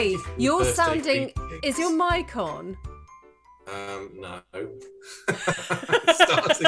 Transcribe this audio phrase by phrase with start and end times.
[0.00, 1.30] Hey, you're Birthday sounding.
[1.36, 1.60] greetings.
[1.62, 2.74] Is your mic on?
[3.70, 4.40] Um, no.
[6.14, 6.66] Starting.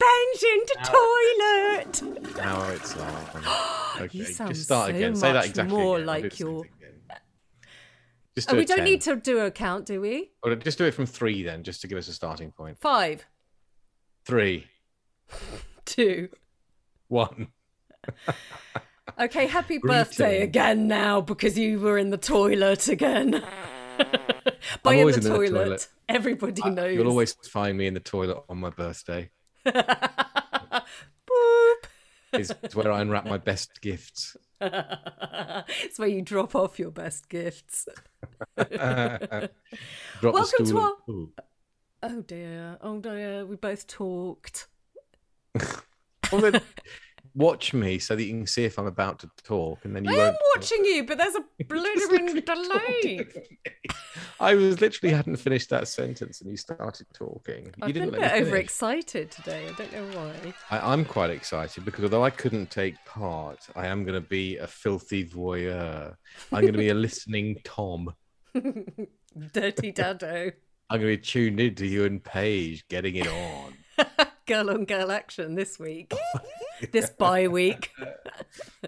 [0.00, 2.36] Ben's in the toilet.
[2.36, 3.44] Now it's on.
[4.00, 5.14] Okay, You sound just start so again.
[5.14, 6.08] Say that much exactly more again.
[6.08, 7.18] I'll do like the same you're- thing again.
[8.34, 8.84] Just Oh, we don't 10.
[8.84, 10.32] need to do a count, do we?
[10.42, 12.78] Or just do it from three then, just to give us a starting point.
[12.80, 13.26] Five,
[14.24, 14.66] Three,
[15.84, 16.30] two.
[17.06, 17.46] one.
[19.20, 23.32] Okay, happy birthday again now because you were in the toilet again.
[24.82, 25.88] By I'm in always the, in the toilet, toilet.
[26.08, 26.94] everybody knows.
[26.94, 29.30] You'll always find me in the toilet on my birthday.
[29.66, 30.84] Boop.
[32.32, 34.38] Is is where I unwrap my best gifts.
[34.60, 37.88] it's where you drop off your best gifts.
[38.56, 39.50] Drop the
[40.22, 41.30] Welcome to our- Ooh.
[42.02, 44.68] Oh dear, oh dear, we both talked.
[46.32, 46.60] Well, then,
[47.34, 50.12] watch me so that you can see if I'm about to talk, and then you
[50.12, 50.28] I won't.
[50.28, 53.26] am watching you, but there's a blithering delay.
[54.40, 57.66] I was literally hadn't finished that sentence, and you started talking.
[57.66, 59.68] You I've been didn't a bit overexcited today.
[59.68, 60.54] I don't know why.
[60.70, 64.56] I, I'm quite excited because although I couldn't take part, I am going to be
[64.56, 66.14] a filthy voyeur.
[66.52, 68.14] I'm going to be a listening Tom.
[69.52, 70.50] Dirty Dado.
[70.88, 73.74] I'm going to be tuned in to you and Paige getting it on.
[74.46, 76.12] girl on girl action this week.
[76.92, 77.90] This bye week.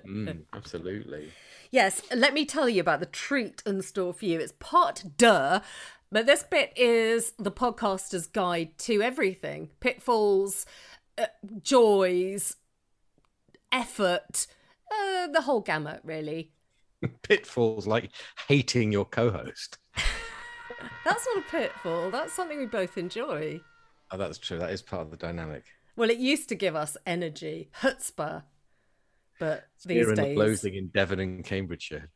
[0.06, 1.30] Mm, absolutely.
[1.70, 4.38] Yes, let me tell you about the treat in store for you.
[4.40, 5.60] It's part duh,
[6.10, 10.66] but this bit is the podcaster's guide to everything pitfalls,
[11.16, 11.26] uh,
[11.62, 12.56] joys,
[13.70, 14.46] effort,
[14.90, 16.52] uh, the whole gamut, really.
[17.22, 18.10] Pitfalls like
[18.48, 19.78] hating your co-host.
[21.04, 22.10] That's not a pitfall.
[22.10, 23.60] That's something we both enjoy.
[24.10, 24.58] Oh, that's true.
[24.58, 25.64] That is part of the dynamic.
[25.96, 28.44] Well, it used to give us energy, chutzpah,
[29.38, 30.36] but these Here in the days.
[30.36, 32.10] closing in Devon and Cambridgeshire.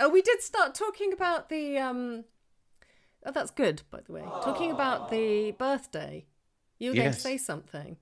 [0.00, 1.78] Oh, we did start talking about the.
[1.78, 2.24] um
[3.24, 4.22] Oh, that's good, by the way.
[4.22, 6.24] Talking about the birthday.
[6.78, 7.98] You were going to say something.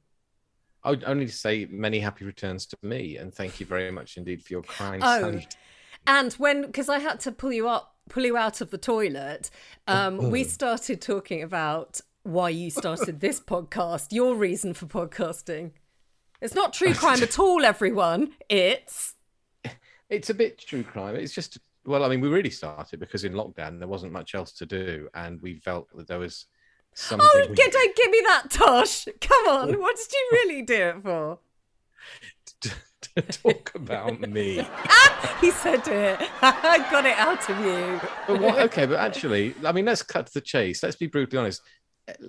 [0.84, 4.42] I would only say many happy returns to me, and thank you very much indeed
[4.42, 5.40] for your kind Oh.
[6.06, 9.50] And when, because I had to pull you up, pull you out of the toilet,
[9.88, 15.72] um, we started talking about why you started this podcast, your reason for podcasting.
[16.40, 18.34] It's not true crime at all, everyone.
[18.48, 19.14] It's.
[20.08, 21.16] It's a bit true crime.
[21.16, 24.52] It's just well, I mean, we really started because in lockdown there wasn't much else
[24.52, 26.46] to do, and we felt that there was
[26.94, 27.26] something.
[27.28, 29.08] Oh, we don't give me that, Tosh.
[29.20, 29.80] Come on.
[29.80, 31.38] What did you really do it for?
[32.60, 34.60] to, to talk about me.
[34.60, 36.20] Ah, he said it.
[36.42, 38.00] I got it out of you.
[38.26, 40.82] But what, okay, but actually, I mean, let's cut to the chase.
[40.82, 41.62] Let's be brutally honest.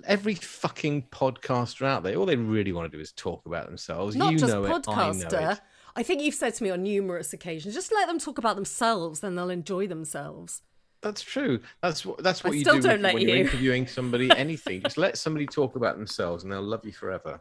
[0.06, 4.16] Every fucking podcaster out there, all they really want to do is talk about themselves.
[4.16, 4.68] Not you just know it.
[4.68, 5.52] I know podcaster.
[5.52, 5.60] it.
[5.96, 9.20] I think you've said to me on numerous occasions, just let them talk about themselves,
[9.20, 10.62] then they'll enjoy themselves.
[11.02, 11.60] That's true.
[11.82, 13.44] That's what that's I what you still do don't when let you're you.
[13.44, 14.30] interviewing somebody.
[14.36, 17.40] Anything, just let somebody talk about themselves, and they'll love you forever.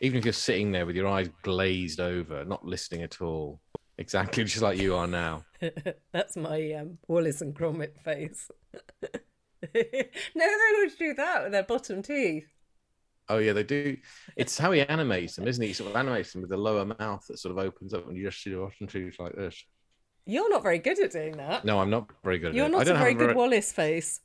[0.00, 3.60] Even if you're sitting there with your eyes glazed over, not listening at all.
[3.98, 5.44] Exactly, just like you are now.
[6.12, 8.50] That's my um, Wallace and Gromit face.
[9.74, 12.46] no, they don't do that with their bottom teeth.
[13.28, 13.96] Oh yeah, they do.
[14.36, 15.68] It's how he animates them, isn't he?
[15.68, 18.16] He sort of animates them with the lower mouth that sort of opens up, and
[18.16, 19.62] you just see the bottom teeth like this.
[20.24, 21.64] You're not very good at doing that.
[21.64, 22.48] No, I'm not very good.
[22.50, 22.72] At You're it.
[22.72, 24.20] not I a very good Wallace face.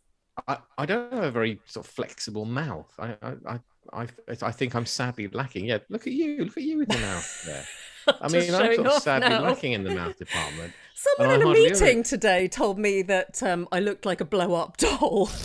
[0.48, 2.92] I, I don't have a very sort of flexible mouth.
[3.00, 3.60] I, I, I,
[3.94, 4.08] I,
[4.42, 5.66] I think I'm sadly lacking.
[5.66, 6.46] Yeah, look at you.
[6.46, 7.66] Look at you with your mouth there.
[8.22, 9.42] I mean, I'm sort of off sadly now.
[9.44, 10.74] lacking in the mouth department.
[10.96, 14.78] Someone in a meeting today told me that um, I looked like a blow up
[14.78, 15.30] doll.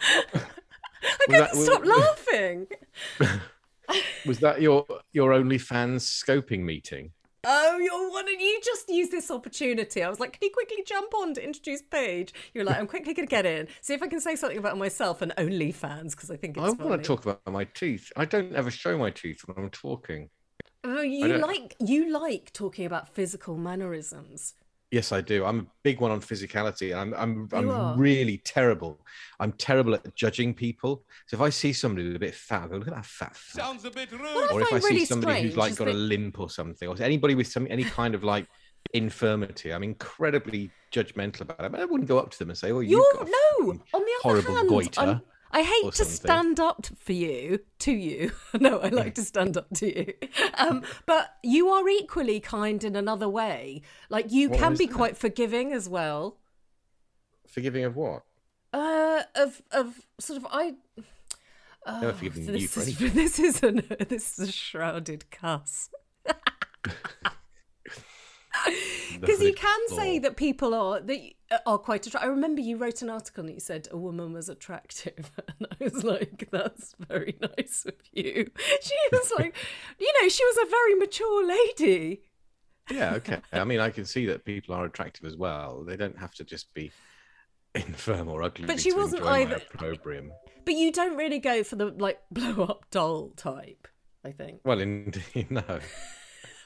[0.00, 0.40] I
[1.26, 2.66] couldn't that- stop was- laughing.
[4.26, 7.12] Was that your your OnlyFans scoping meeting?
[7.48, 10.02] Oh, you're one and you just use this opportunity.
[10.02, 12.34] I was like, can you quickly jump on to introduce Paige?
[12.52, 14.76] You're like, I'm quickly going to get in, see if I can say something about
[14.76, 18.10] myself and OnlyFans because I think it's I want to talk about my teeth.
[18.16, 20.28] I don't ever show my teeth when I'm talking.
[20.82, 24.54] Oh, you like you like talking about physical mannerisms.
[24.92, 25.44] Yes, I do.
[25.44, 27.72] I'm a big one on physicality, I'm I'm You.
[27.72, 29.00] I'm really terrible.
[29.40, 31.04] I'm terrible at judging people.
[31.26, 33.04] So if I see somebody with a bit of fat, I go look at that
[33.04, 33.34] fat.
[33.36, 34.20] fuck." Sounds a bit rude.
[34.20, 36.38] What I or if I find see really somebody who's like is got a limp
[36.38, 38.46] or something, or anybody with some any kind of like
[38.94, 41.72] infirmity, I'm incredibly judgmental about it.
[41.72, 43.66] But I wouldn't go up to them and say, "Oh, you've You're got no.
[43.66, 45.22] fucking On the other horrible hand, goiter." I'm-
[45.56, 48.32] I hate to stand up for you, to you.
[48.60, 50.12] no, I like to stand up to you.
[50.52, 53.80] Um, but you are equally kind in another way.
[54.10, 54.94] Like you What can be that?
[54.94, 56.36] quite forgiving as well.
[57.46, 58.24] Forgiving of what?
[58.74, 60.74] Uh, of of sort of I.
[61.86, 63.10] Never Oh, forgiven this you for is, anything.
[63.14, 63.72] This is a
[64.04, 65.88] this is a shrouded cuss.
[69.20, 72.28] Because you can say that people are that Uh, are quite attractive.
[72.28, 75.84] I remember you wrote an article and you said a woman was attractive, and I
[75.84, 78.50] was like, "That's very nice of you."
[78.82, 79.54] She was like,
[80.00, 82.22] you know, she was a very mature lady.
[82.90, 83.38] Yeah, okay.
[83.52, 85.84] I mean, I can see that people are attractive as well.
[85.84, 86.90] They don't have to just be
[87.74, 88.66] infirm or ugly.
[88.66, 89.60] But she wasn't either.
[89.74, 90.32] Opprobrium.
[90.64, 93.86] But you don't really go for the like blow up doll type,
[94.24, 94.62] I think.
[94.64, 95.62] Well, indeed, no.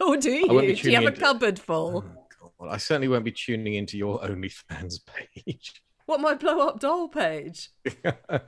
[0.01, 0.49] Or do you?
[0.49, 2.03] Do you have tuning a into- cubboard full?
[2.03, 2.17] Mm.
[2.61, 2.69] God.
[2.75, 5.83] I certainly won't be tuning into your OnlyFans page.
[6.07, 7.71] What my blow up doll page?
[7.85, 8.43] Have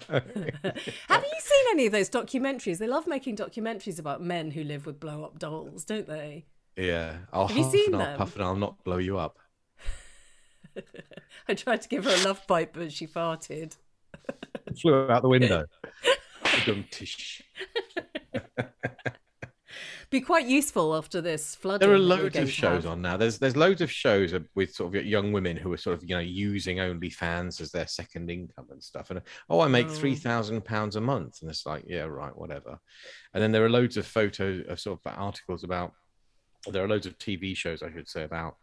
[1.25, 2.79] you seen any of those documentaries?
[2.79, 6.47] They love making documentaries about men who live with blow up dolls, don't they?
[6.76, 8.19] yeah, I'll Have you huff seen and I'll them?
[8.19, 9.38] puff and I'll not blow you up.
[11.49, 13.76] I tried to give her a love bite, but she farted.
[14.81, 15.65] Flew out the window.
[16.67, 17.43] Dum tish.
[20.12, 21.81] Be quite useful after this flood.
[21.81, 23.17] There are loads of shows on now.
[23.17, 26.14] There's there's loads of shows with sort of young women who are sort of you
[26.14, 29.11] know using OnlyFans as their second income and stuff.
[29.11, 29.91] And oh, I make Oh.
[29.91, 32.79] three thousand pounds a month, and it's like yeah, right, whatever.
[33.32, 35.93] And then there are loads of photos of sort of articles about.
[36.70, 38.56] There are loads of TV shows, I should say, about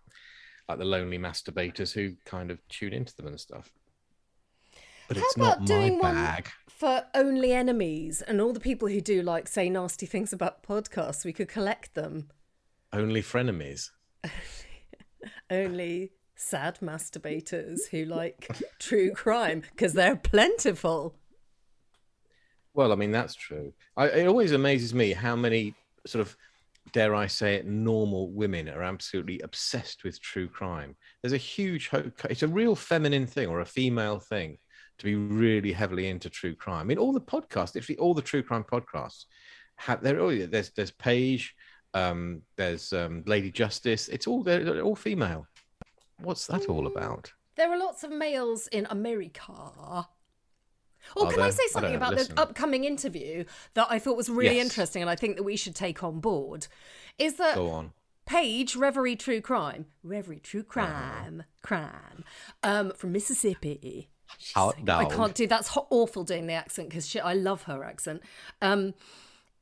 [0.70, 3.72] like the lonely masturbators who kind of tune into them and stuff.
[5.08, 6.50] But How it's about not my doing one- bag.
[6.80, 11.26] For only enemies and all the people who do like say nasty things about podcasts,
[11.26, 12.30] we could collect them.
[12.94, 13.90] Only frenemies.
[15.52, 18.48] Only sad masturbators who like
[18.80, 21.18] true crime because they're plentiful.
[22.74, 23.74] Well, I mean that's true.
[23.98, 25.76] I, it always amazes me how many
[26.08, 26.38] sort of,
[26.94, 30.96] dare I say it, normal women are absolutely obsessed with true crime.
[31.22, 34.60] There's a huge, ho- it's a real feminine thing or a female thing
[35.00, 36.82] to be really heavily into true crime.
[36.82, 39.26] I mean, all the podcasts, literally all the true crime podcasts,
[39.78, 40.20] have there.
[40.20, 41.56] Oh, there's there's Paige,
[41.94, 44.10] um, there's um, Lady Justice.
[44.10, 45.48] It's all they're, they're all female.
[46.22, 47.32] What's that all about?
[47.56, 50.06] There are lots of males in America.
[51.16, 52.36] Oh, Are can I say something don't about listen.
[52.36, 54.66] the upcoming interview that I thought was really Yes.
[54.66, 56.68] interesting and I think that we should take on board?
[57.18, 57.94] Is that Go on.
[58.26, 60.70] Paige Reverie True Crime, Reverie True Uh-huh.
[60.70, 62.24] Crime, crime,
[62.64, 64.10] um, from Mississippi.
[64.38, 68.22] She's Hot I can't do that's awful doing the accent because I love her accent.
[68.62, 68.94] Um,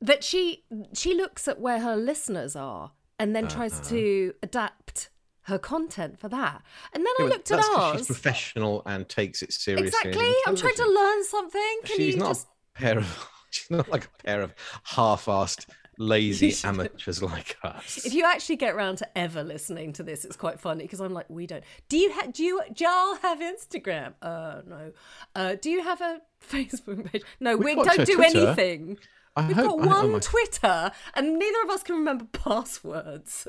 [0.01, 3.89] that she she looks at where her listeners are and then tries Uh-huh.
[3.89, 5.09] to adapt
[5.43, 6.61] her content for that.
[6.93, 7.97] And then I Yeah, but looked at ours.
[7.99, 9.87] She's professional and takes it seriously.
[9.87, 10.33] Exactly.
[10.45, 11.77] I'm trying to learn something.
[11.85, 14.53] Can she's you not just a pair of she's not like a pair of
[14.83, 15.65] half-assed
[15.99, 20.35] lazy amateurs like us if you actually get around to ever listening to this, it's
[20.35, 21.63] quite funny because I'm like, we don't.
[21.89, 24.13] Do you ha- do you y'all have Instagram?
[24.21, 24.91] Uh, no.
[25.35, 26.21] Uh, do you have a
[26.51, 27.23] Facebook page?
[27.39, 28.37] No, we don't do Twitter.
[28.39, 28.97] anything.
[29.35, 33.47] I We've hope- got oh one my- Twitter, and neither of us can remember passwords.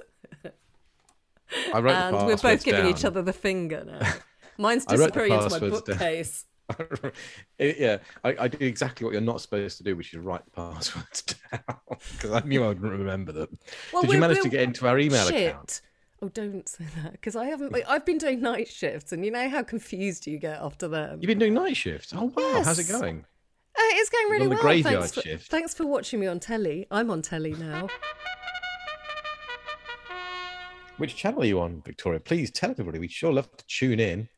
[1.74, 4.06] I wrote and we're both giving each other the finger now.
[4.58, 5.70] Mine's I wrote the disappearing into my down.
[5.70, 6.44] bookcase.
[7.58, 10.50] Yeah I, I do exactly what you're not supposed to do which is write the
[10.52, 11.76] passwords down
[12.12, 13.58] because i knew i wouldn't remember them
[13.92, 15.48] Well, did you manage to get into our email Shit.
[15.50, 15.80] account
[16.20, 17.76] Oh, don't say that because I haven't.
[17.86, 21.20] I've been doing night shifts, and you know how confused you get after them.
[21.22, 24.58] you've been doing night shifts oh wow how's it going Uh, it's going really well.
[24.58, 25.48] graveyard thanks, for, shift.
[25.48, 26.88] thanks for watching me on telly.
[26.90, 27.86] I'm on telly now.
[30.96, 34.28] which channel are you on victoria please tell everybody we'd sure love to tune in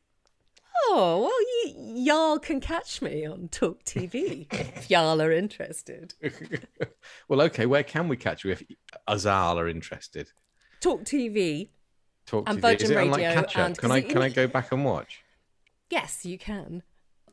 [0.93, 6.13] Oh well, y- y'all can catch me on Talk TV if y'all are interested.
[7.29, 8.61] well okay where can we catch you if
[9.07, 10.31] azal are interested
[10.81, 11.69] Talk TV.
[12.25, 13.65] talk TV And to Virgin is it on, like, Radio catch up?
[13.67, 15.23] and- can 'cause i it- can i go back and watch
[15.89, 16.83] Yes, you can.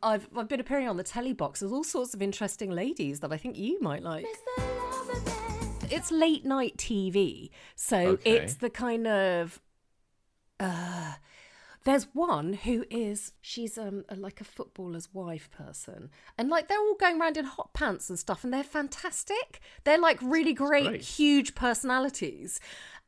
[0.03, 3.33] I've I've been appearing on the telly box with all sorts of interesting ladies that
[3.33, 4.27] I think you might like.
[5.91, 8.31] It's late night TV, so Okay.
[8.37, 9.61] it's the kind of.
[10.61, 11.15] Uh,
[11.89, 16.79] there's one who is she's um a, like a footballer's wife person, and like they're
[16.79, 19.61] all going around in hot pants and stuff, and they're fantastic.
[19.85, 21.01] They're like really great, great.
[21.03, 22.61] huge personalities,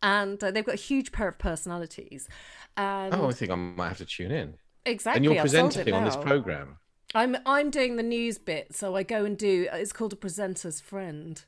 [0.02, 2.28] and uh, they've got a huge pair of personalities.
[2.76, 4.54] And oh i think i might have to tune in
[4.86, 6.78] exactly, and you're I've presenting on this program
[7.14, 9.66] I'm I'm doing the news bit, so I go and do.
[9.72, 11.42] It's called a presenter's friend,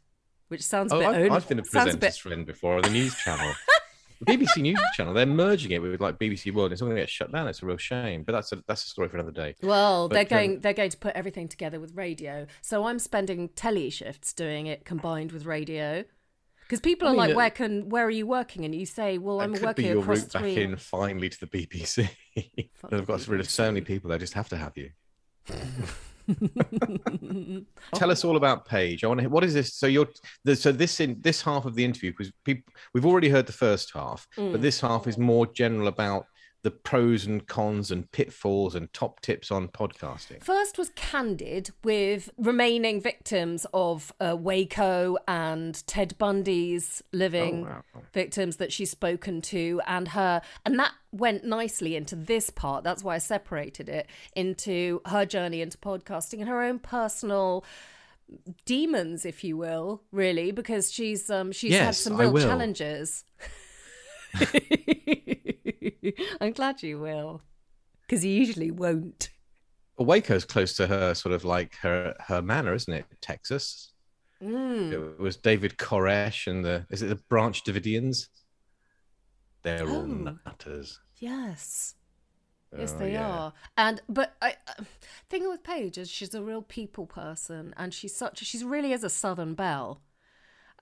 [0.49, 1.09] which sounds a Oh, bit.
[1.09, 2.15] I've, own- I've been a presenter's bit.
[2.15, 3.53] friend before on the news channel.
[4.25, 6.73] the BBC News channel, they're merging it with like BBC World.
[6.73, 7.49] It's all going to get shut down.
[7.49, 9.55] It's a real shame, but that's a that's a story for another day.
[9.63, 10.61] Well, they're But, um, going.
[10.61, 12.47] they're going to put everything together with radio.
[12.61, 16.05] So I'm spending telly shifts doing it combined with radio.
[16.63, 17.89] Because people I are mean, like, uh, "Where can?
[17.91, 20.33] Where are you working?" And you say, "Well, I'm could be working your across route
[20.33, 20.63] back three.
[20.63, 22.09] in finally to the BBC.
[22.91, 24.09] They've got rid of so many people.
[24.11, 24.91] They just have to have you.
[27.95, 29.05] Tell us all about Paige.
[29.05, 29.23] I want to.
[29.23, 29.75] hear What is this?
[29.75, 30.09] So you're.
[30.55, 33.93] So this in this half of the interview because people we've already heard the first
[33.95, 34.53] half, Mm.
[34.53, 36.27] but this half is more general about
[36.63, 40.43] the pros and cons and pitfalls and top tips on podcasting.
[40.45, 48.03] First was candid with remaining victims of uh, Waco and Ted Bundy's living Oh, wow.
[48.13, 52.85] victims that she's spoken to, and her, and that went nicely into this part.
[52.85, 57.65] That's why I separated it into her journey into podcasting and her own personal
[58.65, 63.25] demons, if you will, really, because she's um she's had some real challenges.
[66.41, 67.43] I'm glad you will,
[68.03, 69.31] because you usually won't.
[69.97, 73.05] Well, Waco's close to her, sort of like her her manor, isn't it?
[73.21, 73.93] Texas.
[74.43, 74.93] Mm.
[74.93, 78.29] It was David Koresh and the is it the Branch Davidians?
[79.63, 80.37] They're all Oh.
[80.47, 80.99] nutters.
[81.19, 81.95] Yes.
[82.77, 83.29] Yes, Oh, they yeah.
[83.29, 83.53] are.
[83.77, 84.83] And but I uh,
[85.29, 88.39] thing with Paige is she's a real people person, and she's such.
[88.39, 90.01] She's really is a Southern belle.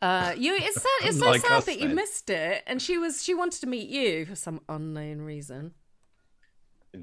[0.02, 1.08] Uh, you, it's sad.
[1.08, 2.62] It's so Unlike sad us, that you missed it.
[2.66, 3.22] And she was.
[3.22, 5.72] She wanted to meet you for some unknown reason.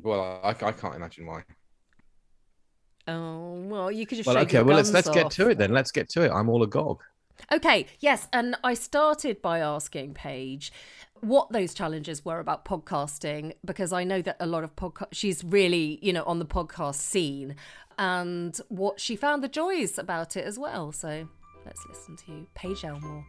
[0.02, 1.44] Well, I, I can't imagine why.
[3.08, 4.28] Oh well, you could just.
[4.28, 4.62] Well, okay.
[4.64, 5.72] Well, let's let's get to it then.
[5.72, 6.32] Let's get to it.
[6.32, 7.04] I'm all agog.
[7.52, 10.72] Okay, yes, and I started by asking Paige
[11.22, 15.44] what those challenges were about podcasting because I know that a lot of podcast she's
[15.44, 17.56] really, you know, on the podcast scene
[17.98, 20.92] and what she found the joys about it as well.
[20.92, 21.30] So
[21.68, 23.26] let's listen to Paige Elmore.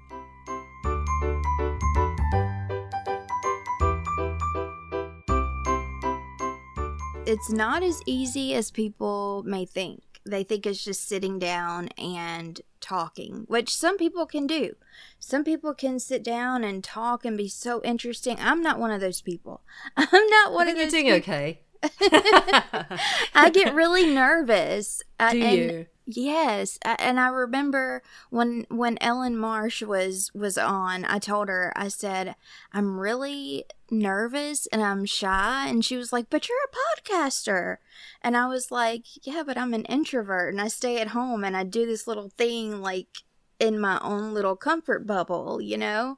[7.27, 10.03] it's not as easy as people may think.
[10.25, 14.77] They think it's just sitting down and talking, which some people can do.
[15.19, 18.37] Some people can sit down and talk and be so interesting.
[18.41, 19.63] I'm not one of those people.
[19.97, 21.35] I'm not one of those you're doing people.
[21.35, 21.61] okay.
[23.35, 25.03] I get really nervous.
[25.19, 25.87] Uh, Do and- you?
[26.11, 31.89] Yes, and I remember when when Ellen Marsh was was on, I told her I
[31.89, 32.35] said
[32.73, 37.77] I'm really nervous and I'm shy and she was like, "But you're a podcaster."
[38.23, 41.55] And I was like, "Yeah, but I'm an introvert and I stay at home and
[41.55, 43.19] I do this little thing like
[43.61, 46.17] in my own little comfort bubble, you know?"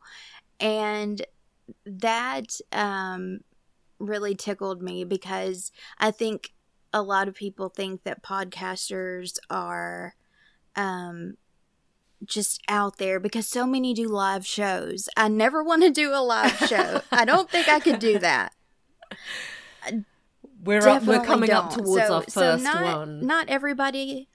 [0.61, 1.25] And
[1.87, 3.41] that um
[3.99, 6.53] really tickled me because I think
[6.93, 10.15] a lot of people think that podcasters are
[10.77, 11.37] um
[12.25, 15.09] just out there because so many do live shows.
[15.17, 17.03] I never want to do a live show.
[17.11, 18.55] I don't think I could do that.
[20.63, 21.87] We're up, we're coming up don't.
[21.87, 23.27] towards so, our so first not, one.
[23.27, 24.29] Not everybody.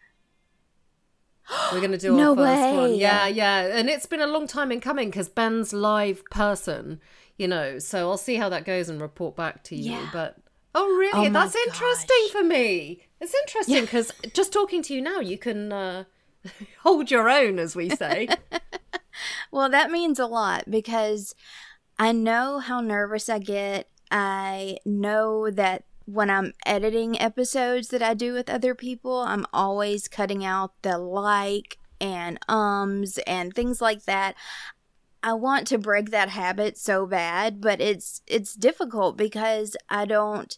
[1.71, 2.95] We're going to do No our first one.
[2.95, 3.77] Yeah, yeah.
[3.77, 6.99] And it's been a long time in coming because Ben's live person,
[7.37, 7.77] you know.
[7.77, 9.91] So I'll see how that goes and report back to you.
[9.91, 10.09] Yeah.
[10.11, 10.37] But
[10.75, 11.27] oh, really?
[11.27, 12.31] Oh That's interesting gosh.
[12.31, 13.07] for me.
[13.19, 16.03] It's interesting because just talking to you now, you can uh,
[16.83, 18.27] hold your own, as we say.
[19.51, 21.33] Well, that means a lot because
[21.97, 23.87] I know how nervous I get.
[24.11, 30.07] I know that when I'm editing episodes that I do with other people, I'm always
[30.07, 34.35] cutting out the like and ums and things like that.
[35.25, 40.55] I want to break that habit so bad, but it's it's difficult because I don't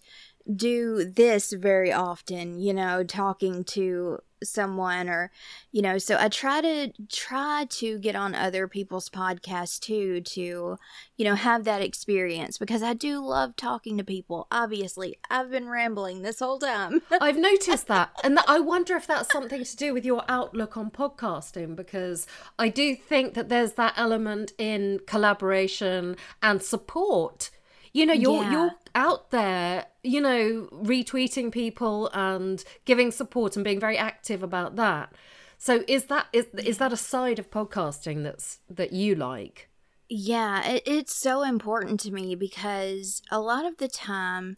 [0.54, 5.32] do this very often, you know, talking to someone or
[5.72, 10.77] you know, so I try to try to get on other people's podcasts too to
[11.17, 14.46] you know, have that experience because I do love talking to people.
[14.51, 17.01] Obviously, I've been rambling this whole time.
[17.22, 18.12] I've noticed that.
[18.24, 22.27] And I wonder if that's something to do with your outlook on podcasting because
[22.60, 27.50] I do think that there's that element in collaboration and support.
[27.94, 28.51] You know, you're Yeah.
[28.51, 34.75] you're out there, you know, retweeting people and giving support and being very active about
[34.75, 35.13] that.
[35.60, 39.70] So is that is is that a side of podcasting that's that you like?
[40.10, 44.58] Yeah, it, it's so important to me because a lot of the time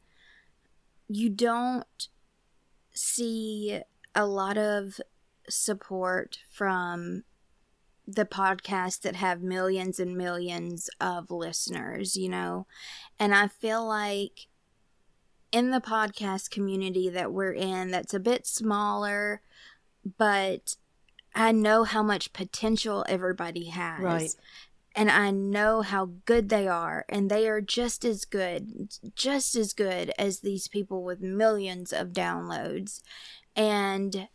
[1.07, 2.07] you don't
[2.93, 3.81] see
[4.15, 5.01] a lot of
[5.49, 7.23] support from
[8.15, 12.65] the podcasts that have millions and millions of listeners, you know?
[13.19, 14.47] And I feel like
[15.51, 19.41] in the podcast community that we're in, that's a bit smaller,
[20.17, 20.75] but
[21.35, 24.35] I know how much potential everybody has Right.
[24.95, 29.73] and I know how good they are, and they are just as good, just as
[29.73, 33.01] good as these people with millions of downloads.
[33.55, 34.27] And,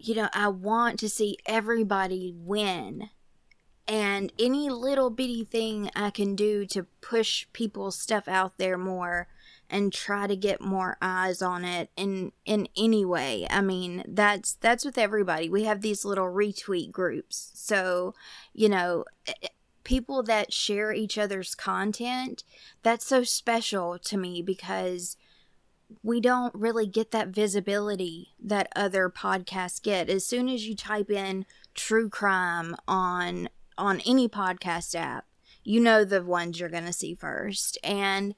[0.00, 3.10] you know, I want to see everybody win.
[3.86, 9.28] And any little bitty thing I can do to push people's stuff out there more
[9.70, 13.46] and try to get more eyes on it in in any way.
[13.50, 15.48] I mean, that's that's with everybody.
[15.48, 17.50] We have these little retweet groups.
[17.54, 18.14] So,
[18.52, 19.04] you know,
[19.84, 22.44] people that share each other's content,
[22.82, 25.16] that's so special to me because
[26.02, 30.08] we don't really get that visibility that other podcasts get.
[30.08, 35.24] As soon as you type in true crime on on any podcast app,
[35.64, 37.78] you know the ones you're going to see first.
[37.82, 38.34] And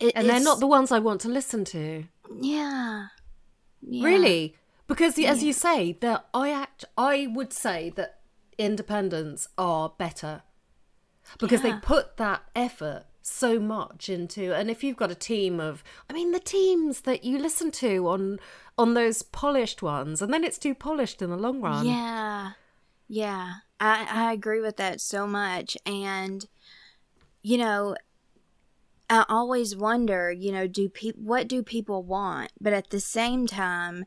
[0.00, 2.04] it, and they're not the ones I want to listen to.
[2.40, 3.06] Yeah.
[3.82, 4.04] yeah.
[4.04, 4.56] Really?
[4.86, 5.30] Because yeah.
[5.30, 8.20] as you say, that I act I would say that
[8.58, 10.42] independents are better.
[11.38, 11.74] Because yeah.
[11.74, 16.12] they put that effort so much into and if you've got a team of I
[16.12, 18.38] mean the teams that you listen to on
[18.76, 21.86] on those polished ones and then it's too polished in the long run.
[21.86, 22.52] Yeah.
[23.08, 23.52] Yeah.
[23.78, 26.46] I I agree with that so much and
[27.42, 27.96] you know
[29.12, 32.50] I always wonder, you know, do pe- what do people want?
[32.58, 34.06] But at the same time,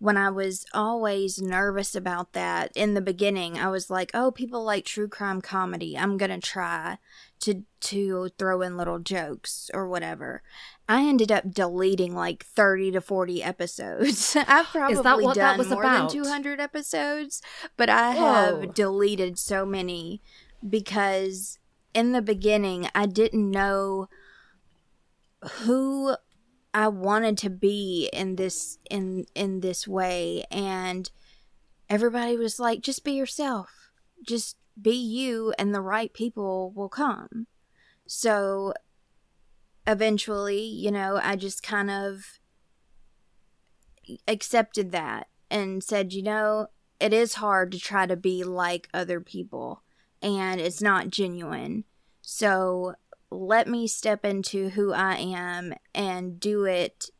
[0.00, 4.64] when I was always nervous about that in the beginning, I was like, "Oh, people
[4.64, 5.96] like true crime comedy.
[5.96, 6.98] I'm going to try
[7.40, 10.42] to to throw in little jokes or whatever."
[10.88, 14.36] I ended up deleting like 30 to 40 episodes.
[14.48, 14.94] I've probably
[15.34, 16.10] done more about?
[16.10, 17.42] than 200 episodes,
[17.76, 18.60] but I Whoa.
[18.60, 20.22] have deleted so many
[20.66, 21.58] because
[21.92, 24.08] in the beginning I didn't know
[25.62, 26.16] who
[26.72, 31.10] I wanted to be in this in in this way and
[31.88, 33.90] everybody was like just be yourself.
[34.26, 37.46] Just be you and the right people will come.
[38.06, 38.74] So
[39.86, 42.38] eventually, you know, I just kind of
[44.26, 46.68] accepted that and said, you know,
[47.00, 49.82] it is hard to try to be like other people
[50.22, 51.84] and it's not genuine.
[52.20, 52.94] So
[53.30, 57.10] let me step into who I am and do it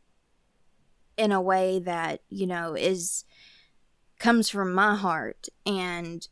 [1.17, 3.25] in a way that, you know, is
[4.19, 5.49] comes from my heart.
[5.65, 6.27] And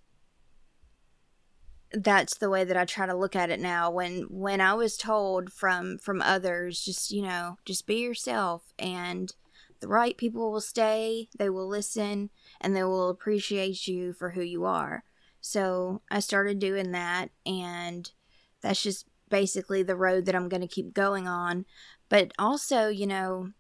[1.93, 3.91] that's the way that I try to look at it now.
[3.91, 9.35] When when I was told from from others just you know just be yourself and
[9.81, 14.43] the right people will stay they will listen and they will appreciate you for who
[14.43, 15.05] you are.
[15.41, 18.11] So I started doing that and
[18.61, 21.67] that's just basically the road that I'm going to keep going on.
[22.09, 23.53] But also, you know,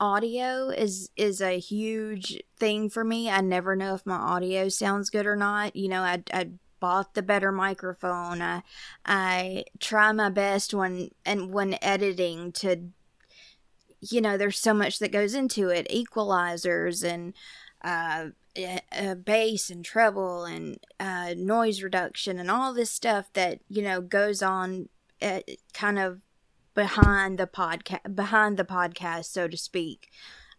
[0.00, 3.30] audio is is a huge thing for me.
[3.30, 5.76] I never know if my audio sounds good or not.
[5.76, 8.42] You know, I I bought the better microphone.
[8.42, 8.62] I
[9.04, 12.90] I try my best when and when editing to
[14.02, 17.34] you know, there's so much that goes into it, equalizers and
[17.82, 23.82] uh uh, bass and treble and uh, noise reduction and all this stuff that you
[23.82, 24.88] know goes on
[25.22, 25.40] uh,
[25.72, 26.20] kind of
[26.74, 30.08] behind the podcast behind the podcast so to speak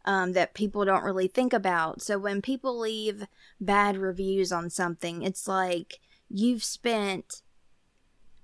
[0.05, 2.01] um, that people don't really think about.
[2.01, 3.27] So when people leave
[3.59, 5.99] bad reviews on something it's like
[6.29, 7.41] you've spent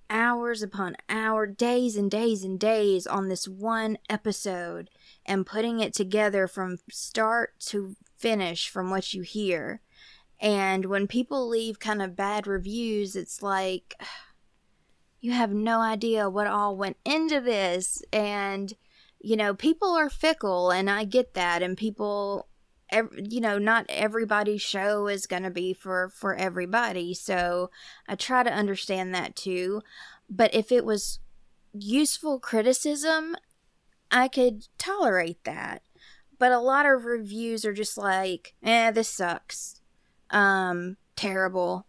[0.10, 4.90] hours upon hour days and days and days on this one episode
[5.26, 9.82] and putting it together from start to finish from what you hear.
[10.40, 13.96] And when people leave kind of bad reviews, it's like
[15.20, 18.02] you have no idea what all went into this.
[18.14, 18.74] And,
[19.20, 21.64] you know, people are fickle, and I get that.
[21.64, 22.48] And people,
[22.92, 27.14] you know, not everybody's show is going to be for, for everybody.
[27.14, 27.70] So
[28.08, 29.82] I try to understand that too.
[30.30, 31.20] But if it was
[31.74, 33.36] useful criticism,
[34.12, 35.82] I could tolerate that.
[36.40, 39.82] But a lot of reviews are just like, eh, this sucks.
[40.30, 41.88] Um, terrible.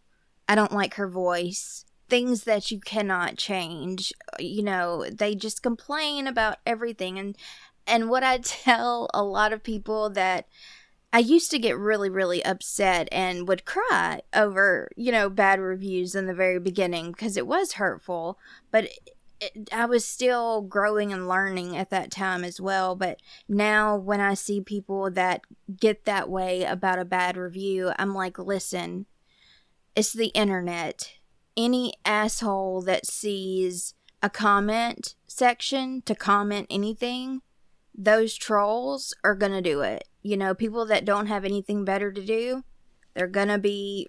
[0.49, 1.85] I don't like her voice.
[2.09, 4.13] Things that you cannot change.
[4.39, 7.19] You know, they just complain about everything.
[7.19, 7.37] And
[7.87, 10.47] and what I tell a lot of people that
[11.13, 16.15] I used to get really, really upset and would cry over, you know, bad reviews
[16.15, 18.39] in the very beginning because it was hurtful.
[18.71, 18.91] But
[19.41, 22.95] it, I was still growing and learning at that time as well.
[22.95, 25.43] But now, when I see people that
[25.81, 29.07] get that way about a bad review, I'm like, listen,
[29.97, 31.13] it's the internet.
[31.57, 37.43] Any asshole that sees a comment section to comment anything,
[37.99, 40.05] those trolls are going to do it.
[40.23, 42.63] You know, people that don't have anything better to do,
[43.15, 44.09] they're going to be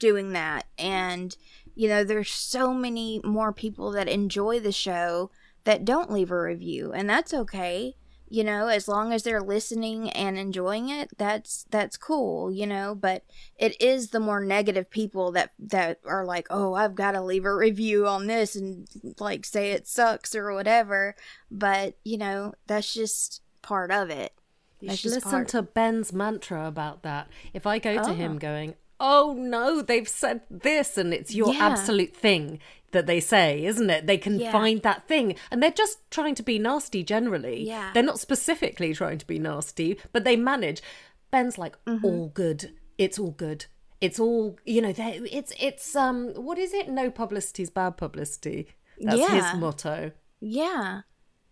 [0.00, 0.66] doing that.
[0.76, 1.36] And
[1.76, 5.30] you know, there's so many more people that enjoy the show
[5.64, 7.96] that don't leave a review, and that's okay.
[8.32, 12.94] You know as long as they're listening and enjoying it that's that's cool you know
[12.94, 13.24] but
[13.58, 17.44] it is the more negative people that that are like oh i've got to leave
[17.44, 18.86] a review on this and
[19.18, 21.14] like say it sucks or whatever
[21.50, 24.32] but you know that's just part of it
[24.80, 27.28] You That's should listen part- to Ben's mantra about that.
[27.52, 28.14] If I go to Oh.
[28.14, 31.66] him going, "Oh no, they've said this," and it's your Yeah.
[31.68, 32.60] absolute thing
[32.92, 34.06] that they say, isn't it?
[34.06, 34.52] They can Yeah.
[34.52, 37.66] find that thing, and they're just trying to be nasty generally.
[37.66, 37.90] Yeah.
[37.94, 40.82] they're not specifically trying to be nasty, but they manage.
[41.30, 42.04] Ben's like, Mm-hmm.
[42.04, 42.72] "All good.
[42.98, 43.66] It's all good."
[44.00, 44.92] It's all you know.
[44.96, 46.30] It's it's um.
[46.34, 46.88] What is it?
[46.88, 48.68] No publicity is bad publicity.
[48.98, 49.50] That's Yeah.
[49.52, 50.12] his motto.
[50.40, 51.02] yeah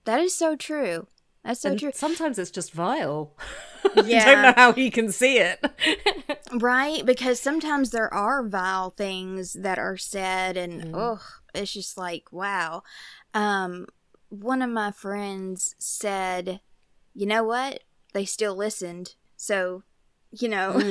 [0.04, 1.06] that is so true
[1.44, 3.36] that's so and true sometimes it's just vile.
[3.96, 4.24] I Yeah.
[4.24, 5.64] don't know how he can see it.
[6.52, 10.94] Right, because sometimes there are vile things that are said and Mm.
[11.12, 11.20] ugh,
[11.54, 12.82] it's just like, wow.
[13.34, 13.86] Um
[14.30, 16.60] one of my friends said,
[17.14, 17.82] "You know what?
[18.14, 19.82] They still listened." So,
[20.30, 20.82] you know,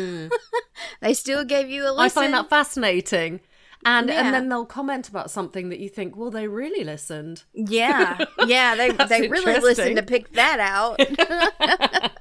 [1.02, 1.98] they still gave you a listen.
[1.98, 2.06] Mm.
[2.06, 3.40] I find that fascinating.
[3.90, 4.20] And Yeah.
[4.26, 7.44] and then they'll comment about something that you think, well, they really listened.
[7.54, 8.18] Yeah.
[8.46, 11.00] Yeah, they they really listened to pick that out.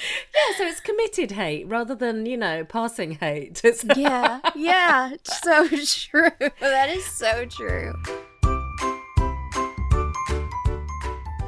[0.00, 3.60] Yeah, so it's committed hate rather than, you know, passing hate.
[3.64, 4.38] It's yeah.
[4.54, 6.30] Yeah, so true.
[6.60, 7.92] That is so true.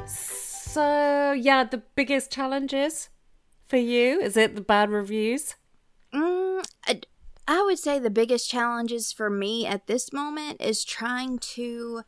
[0.05, 3.09] So, yeah, the biggest challenges
[3.67, 5.55] for you is it the bad reviews?
[6.13, 6.40] Mm,
[7.47, 12.03] I, would say the biggest challenges for me at this moment is trying to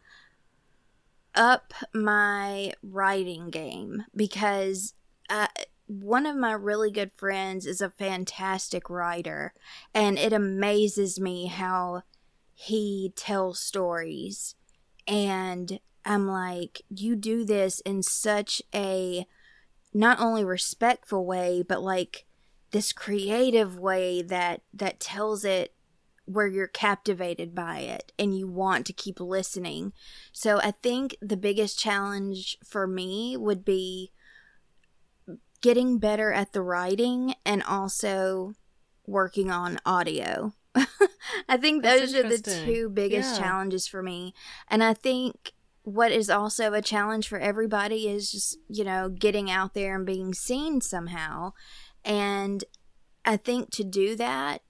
[1.36, 4.93] up my writing game because
[5.30, 5.48] uh,
[5.88, 9.54] one of my really good friends is a fantastic writer,
[9.93, 12.04] and it amazes me how
[12.54, 14.56] he tells stories.
[15.08, 19.26] And I'm like, you do this in such a
[19.93, 22.26] not only respectful way, but like
[22.74, 25.74] this creative way that that tells it
[26.26, 29.94] where you're captivated by it and you want to keep listening.
[30.34, 34.12] So I think the biggest challenge for me would be
[35.62, 38.54] getting better at the writing and also
[39.06, 40.54] working on audio.
[41.50, 43.40] I think That's those are the two biggest Yeah.
[43.44, 44.34] challenges for me.
[44.70, 49.52] And I think what is also a challenge for everybody is just, you know, getting
[49.52, 51.54] out there and being seen somehow.
[52.06, 52.63] And
[53.26, 54.62] I think to do that,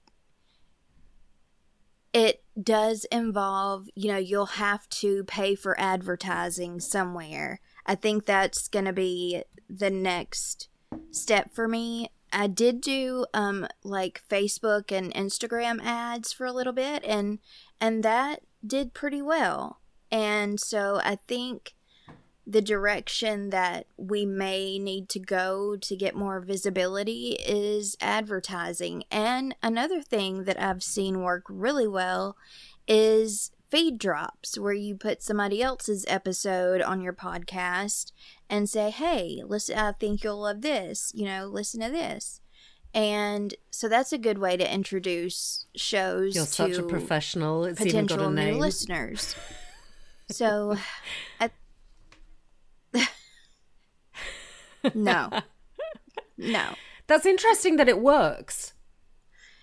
[2.12, 7.60] it does involve, you know, you'll have to pay for advertising somewhere.
[7.84, 10.68] I think that's going to be the next
[11.10, 12.08] step for me.
[12.32, 17.38] I did do um like Facebook and Instagram ads for a little bit and
[17.80, 19.80] and that did pretty well.
[20.10, 21.74] And so I think
[22.46, 29.04] the direction that we may need to go to get more visibility is advertising.
[29.10, 32.36] And another thing that I've seen work really well
[32.86, 38.12] is feed drops, where you put somebody else's episode on your podcast
[38.50, 42.40] and say, hey, listen, I think you'll love this, you know, listen to this.
[42.92, 47.64] And so that's a good way to introduce shows You're to such a professional.
[47.64, 49.34] It's potential new listeners.
[50.30, 50.76] So,
[51.40, 51.50] I,
[54.94, 55.30] no,
[56.38, 56.74] no,
[57.06, 58.72] That's interesting that it works.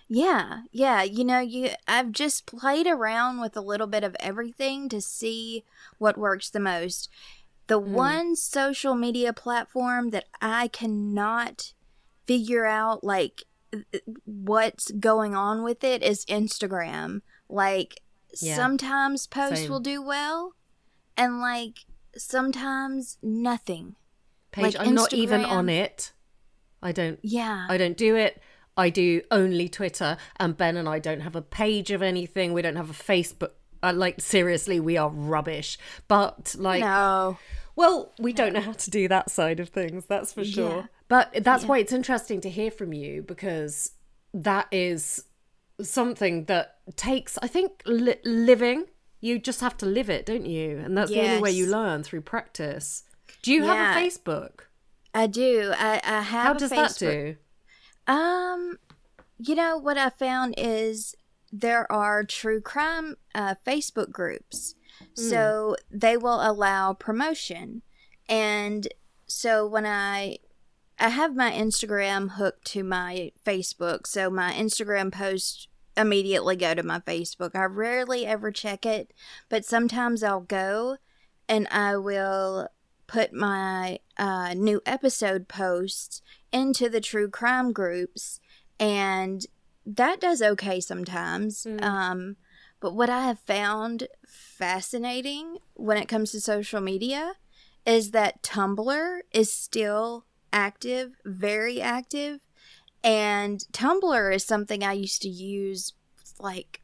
[0.08, 1.04] yeah, yeah.
[1.04, 5.64] You know, you I've just played around with a little bit of everything to see
[5.98, 7.10] what works the most.
[7.68, 7.94] The hmm.
[7.94, 11.74] one social media platform that I cannot
[12.26, 13.44] figure out like
[14.26, 17.22] what's going on with it is Instagram.
[17.50, 18.02] Like
[18.40, 18.56] Yeah.
[18.56, 19.70] sometimes posts Same.
[19.70, 20.54] will do well
[21.18, 21.86] and like
[22.18, 23.96] sometimes nothing.
[24.52, 26.12] Paige, Like I'm not even on it.
[26.82, 27.68] I don't Yeah.
[27.70, 28.42] I don't do it.
[28.78, 32.54] I do only Twitter, and Ben and I don't have a page of anything.
[32.54, 33.52] We don't have a Facebook.
[33.84, 35.78] Uh, like seriously, we are rubbish.
[36.08, 37.38] But like, no.
[37.76, 40.06] well, we don't know how to do that side of things.
[40.06, 40.70] That's for sure.
[40.70, 40.86] Yeah.
[41.08, 43.92] But that's why it's interesting to hear from you because
[44.34, 45.26] that is
[45.82, 48.86] something that takes, I think, li- living.
[49.20, 50.78] You just have to live it, don't you?
[50.78, 53.04] And that's the only way you learn through practice.
[53.42, 53.94] Do you Yeah.
[53.94, 54.62] have a Facebook?
[55.14, 55.74] I do.
[55.78, 57.36] I, I have How does that do?
[58.08, 58.80] Um,
[59.38, 61.16] you know what I found is
[61.52, 64.76] there are true crime uh, Facebook groups,
[65.14, 67.82] so they will allow promotion,
[68.30, 68.88] and
[69.28, 70.38] so when I
[71.00, 76.84] I have my Instagram hooked to my Facebook, so my Instagram posts immediately go to
[76.84, 77.56] my Facebook.
[77.56, 79.12] I rarely ever check it,
[79.50, 80.98] but sometimes I'll go
[81.50, 82.70] and I will
[83.12, 86.22] put my uh, new episode posts
[86.54, 88.40] into the true crime groups,
[88.80, 89.46] and
[89.86, 91.66] that does okay sometimes.
[91.66, 91.84] Mm.
[91.84, 92.36] Um,
[92.80, 97.34] but what I have found fascinating when it comes to social media
[97.86, 102.40] is that Tumblr is still active, very active.
[103.04, 105.94] And Tumblr is something I used to use
[106.40, 106.82] like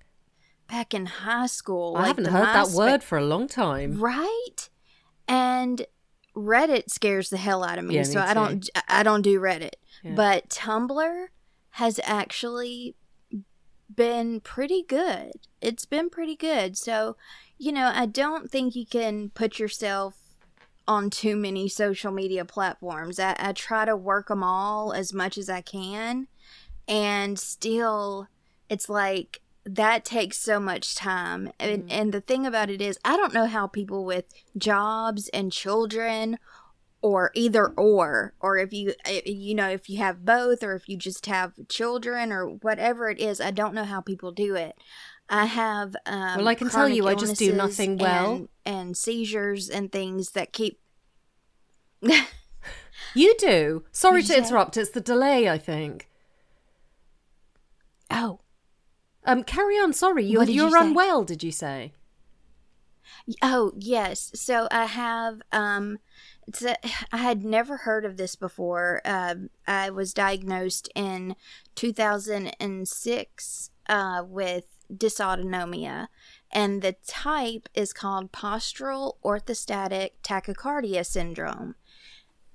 [0.68, 1.96] back in high school.
[1.96, 4.02] I like haven't heard that word for a long time.
[4.02, 4.70] Right?
[5.28, 5.86] And
[6.38, 9.40] Reddit scares the hell out of me, Yeah, so me I don't I don't do
[9.40, 9.74] Reddit.
[10.04, 10.14] Yeah.
[10.16, 11.28] But Tumblr
[11.72, 12.96] has actually
[13.94, 15.32] been pretty good.
[15.62, 16.78] It's been pretty good.
[16.78, 17.18] So,
[17.58, 20.16] you know, I don't think you can put yourself
[20.88, 23.20] on too many social media platforms.
[23.20, 26.28] I, I try to work them all as much as I can.
[26.88, 28.28] And still,
[28.70, 31.52] it's like that takes so much time.
[31.60, 31.88] And, Mhm.
[31.92, 34.26] and the thing about it is, I don't know how people with
[34.58, 36.40] jobs and children
[37.02, 40.90] or either or or if you eh, you know if you have both or if
[40.90, 44.76] you just have children or whatever it is i don't know how people do it
[45.30, 48.34] i have um Well, I can tell you I just do nothing well.
[48.34, 50.80] and, and seizures and things that keep
[53.14, 53.84] You do.
[53.92, 54.76] Sorry to interrupt.
[54.76, 56.10] It's the delay, I think.
[58.10, 58.40] oh
[59.28, 59.94] Um, carry on.
[59.94, 60.80] Sorry, What you you're say?
[60.88, 61.24] unwell.
[61.24, 61.94] Did you say?
[63.42, 64.32] Oh yes.
[64.36, 66.00] So I have um
[66.48, 66.76] it's a,
[67.12, 69.02] I had never heard of this before.
[69.06, 71.36] Um I was diagnosed in
[71.76, 76.08] 2006 uh, with dysautonomia,
[76.52, 81.76] and the type is called postural orthostatic tachycardia syndrome.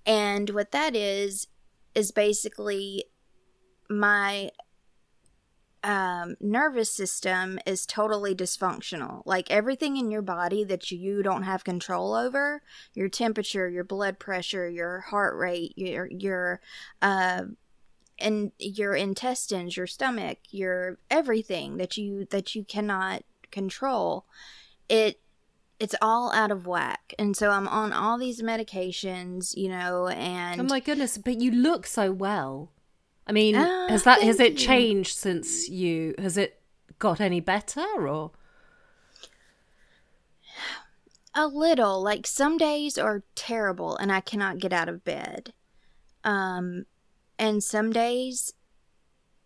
[0.04, 1.48] And what that is
[1.94, 3.04] is basically
[3.88, 4.50] my
[5.84, 9.22] um, nervous system is totally dysfunctional.
[9.24, 12.62] Like everything in your body that you don't have control over,
[12.94, 16.60] your temperature, your blood pressure, your heart rate, your your
[17.00, 17.42] uh,
[18.18, 24.26] and your intestines, your stomach, your everything that you that you cannot control,
[24.88, 25.18] it
[25.80, 27.12] it's all out of whack.
[27.18, 31.18] And so I'm on all these medications, you know, and oh my goodness!
[31.18, 32.70] But you look so well.
[33.26, 34.58] I mean, Ah, has that has it you.
[34.58, 36.14] changed since you?
[36.18, 36.60] Has it
[36.98, 38.32] got any better or?
[41.34, 42.02] A little.
[42.02, 45.52] Like some days are terrible and I cannot get out of bed.
[46.24, 46.86] Um
[47.38, 48.52] and some days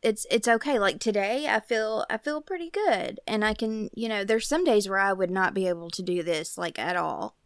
[0.02, 0.78] it's it's okay.
[0.78, 4.64] Like today I feel I feel pretty good and I can, you know, there's some
[4.64, 7.36] days where I would not be able to do this like at all.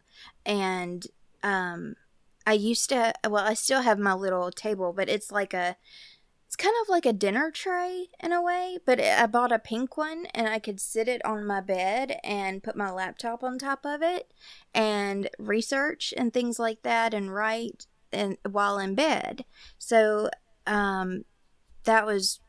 [0.46, 1.06] And
[1.42, 1.96] um
[2.46, 5.76] I used to well, I still have my little table, but it's like a
[6.50, 9.96] it's kind of like a dinner tray in a way, but I bought a pink
[9.96, 13.86] one and I could sit it on my bed and put my laptop on top
[13.86, 14.32] of it
[14.74, 19.44] and research and things like that and write and while in bed.
[19.78, 20.28] So
[20.66, 21.24] um
[21.84, 22.40] that was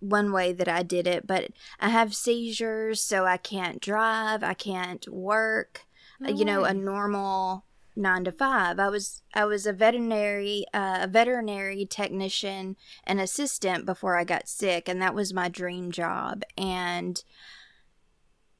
[0.00, 4.54] one way that I did it, but I have seizures so I can't drive, I
[4.54, 5.82] can't work,
[6.26, 8.78] uh, you know, a normal 9 to 5.
[8.78, 14.48] I was I was a veterinary uh, a veterinary technician and assistant before I got
[14.48, 17.22] sick and that was my dream job and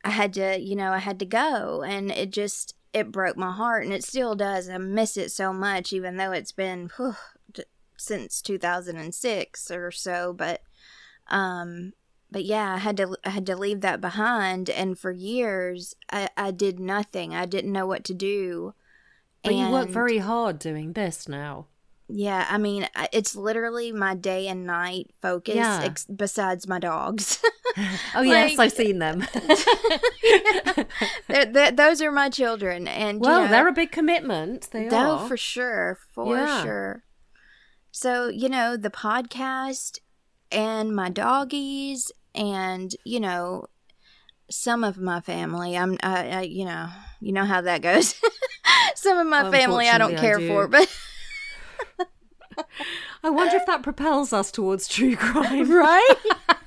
[0.04, 3.52] I had to, you know, I had to go and it just it broke my
[3.52, 4.68] heart and it still does.
[4.68, 7.16] I miss it so much even though it's been whew,
[7.96, 10.62] since 2006 or so, but
[11.28, 11.92] um
[12.30, 16.28] but yeah, I had to I had to leave that behind and for years I
[16.36, 17.34] I did nothing.
[17.34, 18.74] I didn't know what to do.
[19.44, 21.66] But you work very hard doing this now.
[22.08, 25.80] yeah, I mean, it's literally my day and night focus, Yeah.
[25.82, 27.42] ex- besides my dogs.
[28.14, 29.26] Oh yes, I've seen them.
[31.28, 34.68] They're- they're- those are my children, and you well, know, they're a big commitment.
[34.70, 35.26] They are.
[35.26, 36.62] for sure, for Yeah.
[36.62, 37.04] sure.
[37.90, 39.98] So you know, the podcast
[40.50, 43.66] and my doggies, and you know,
[44.50, 45.76] some of my family.
[45.76, 46.88] I'm, I, I you know,
[47.20, 48.14] you know how that goes.
[48.94, 50.86] Some of my family I don't care Unfortunately, I for,
[51.88, 52.66] but
[53.24, 55.70] I wonder if that propels us towards true crime.
[55.72, 56.14] right?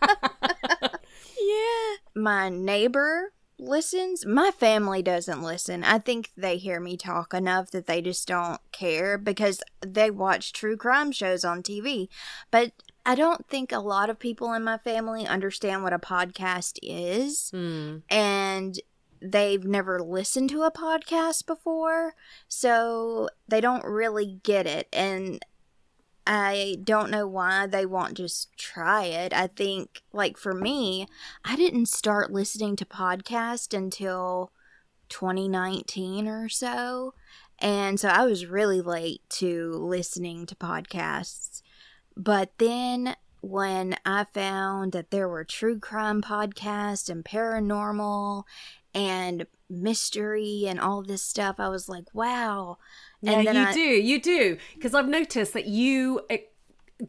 [0.81, 1.95] yeah.
[2.15, 4.25] My neighbor listens.
[4.25, 5.83] My family doesn't listen.
[5.83, 10.53] I think they hear me talk enough that they just don't care because they watch
[10.53, 12.07] true crime shows on TV.
[12.51, 12.71] But
[13.05, 17.49] I don't think a lot of people in my family understand what a podcast is
[17.51, 17.97] Hmm.
[18.09, 18.79] and
[19.31, 22.15] they've never listened to a podcast before,
[22.47, 24.87] so they don't really get it.
[24.93, 25.43] And
[26.27, 29.33] I don't know why they won't just try it.
[29.33, 31.07] I think, like for me,
[31.43, 34.51] I didn't start listening to podcast until
[35.09, 37.13] 2019 or so.
[37.59, 41.61] And so I was really late to listening to podcasts.
[42.17, 48.43] But then when I found that there were true crime podcasts and paranormal
[48.95, 52.77] and mystery and all this stuff, I was like, wow.
[53.21, 56.37] Yeah, And then you I- do, you do, because I've noticed that you eh,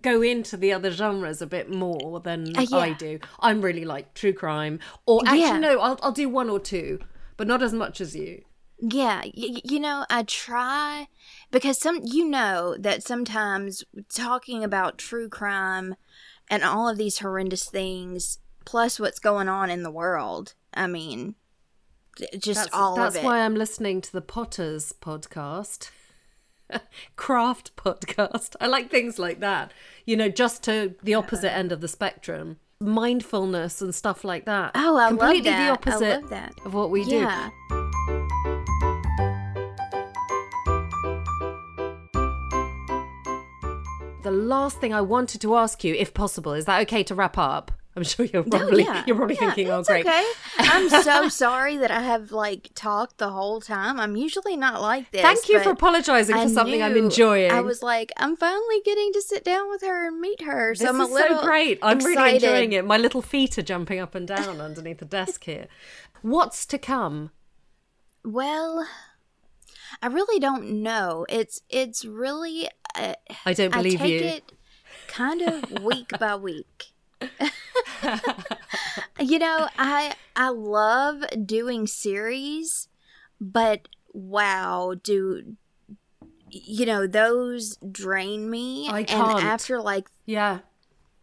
[0.03, 2.77] go into the other genres a bit more than Uh, yeah.
[2.79, 3.19] I do.
[3.41, 5.59] I'm really like true crime, or actually Yeah.
[5.59, 6.99] no, I'll I'll do one or two,
[7.37, 8.43] but not as much as you.
[8.79, 11.09] Yeah, y- you know, I try
[11.51, 15.95] because some you know that sometimes talking about true crime
[16.51, 20.55] and all of these horrendous things plus what's going on in the world.
[20.75, 21.37] I mean,
[22.39, 23.25] just That's, all that's of it.
[23.27, 25.91] why I'm listening to the Potters podcast.
[27.17, 28.57] Craft podcast.
[28.61, 29.73] I like things like that.
[30.05, 32.59] You know, just to the opposite end of the spectrum.
[32.81, 34.73] Mindfulness and stuff like that.
[34.75, 35.67] Oh, I Completely love that.
[35.67, 36.53] the opposite I love that.
[36.65, 37.27] of what we do.
[44.23, 47.39] The last thing I wanted to ask you, if possible, is that okay to wrap
[47.39, 47.71] up?
[47.97, 49.05] I'm sure you're probably yeah.
[49.07, 50.07] you're probably Yeah, thinking, oh great.
[50.07, 50.25] Okay.
[50.59, 53.99] I'm so sorry that I have like talked the whole time.
[53.99, 55.23] I'm usually not like this.
[55.23, 57.51] Thank you for apologizing I for something I'm enjoying.
[57.51, 60.75] I was like, I'm finally getting to sit down with her and meet her.
[60.75, 61.79] So this I'm a is little so great.
[61.81, 62.85] I'm really enjoying it.
[62.85, 65.67] My little feet are jumping up and down underneath the desk here.
[66.21, 67.31] What's to come?
[68.25, 68.87] Well,
[70.03, 71.25] I really don't know.
[71.31, 73.15] It's it's really uh,
[73.47, 74.29] I don't I believe take you.
[74.29, 74.53] it
[75.09, 76.87] kind of week by week.
[79.21, 82.89] you know, I I love doing series,
[83.41, 85.57] but wow, do
[86.51, 88.89] you know those drain me?
[88.91, 89.39] I can't.
[89.39, 90.61] And after like Yeah.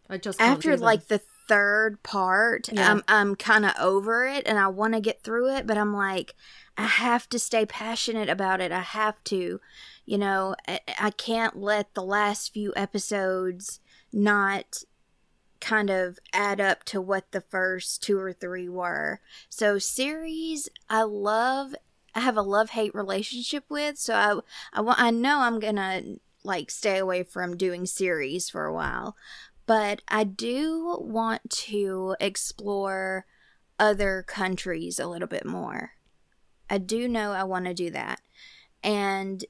[0.09, 2.91] I just after like the third part, Yeah.
[2.91, 5.93] I'm I'm kind of over it and I want to get through it, but I'm
[5.93, 6.35] like
[6.77, 8.71] I have to stay passionate about it.
[8.71, 9.59] I have to.
[10.05, 13.79] You know, I, I can't let the last few episodes
[14.11, 14.83] not
[15.63, 19.21] kind of add up to what the first two or three were.
[19.49, 21.73] So series I love
[22.13, 26.19] I have a love-hate relationship with, so I I want I know I'm going to
[26.43, 29.15] like stay away from doing series for a while.
[29.65, 33.25] But I do want to explore
[33.79, 35.91] other countries a little bit more.
[36.69, 38.19] I do know I want to do that.
[38.83, 39.45] And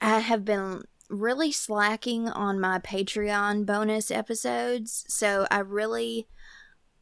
[0.00, 6.28] I have been really slacking on my Patreon bonus episodes, so I really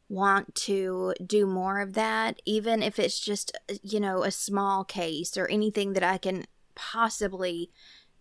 [0.09, 4.83] want to do more of that, even if it's just, uh, you know, a small
[4.83, 7.71] case or anything that I can possibly,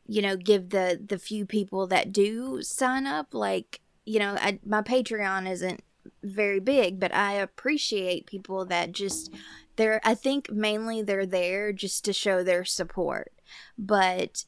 [0.06, 4.60] you know, give the the few people that do sign up like, you know, I,
[4.66, 5.82] my Patreon isn't
[6.24, 9.34] very big, but I appreciate people that just
[9.78, 13.32] they're I think mainly they're there just to show their support.
[13.78, 14.44] But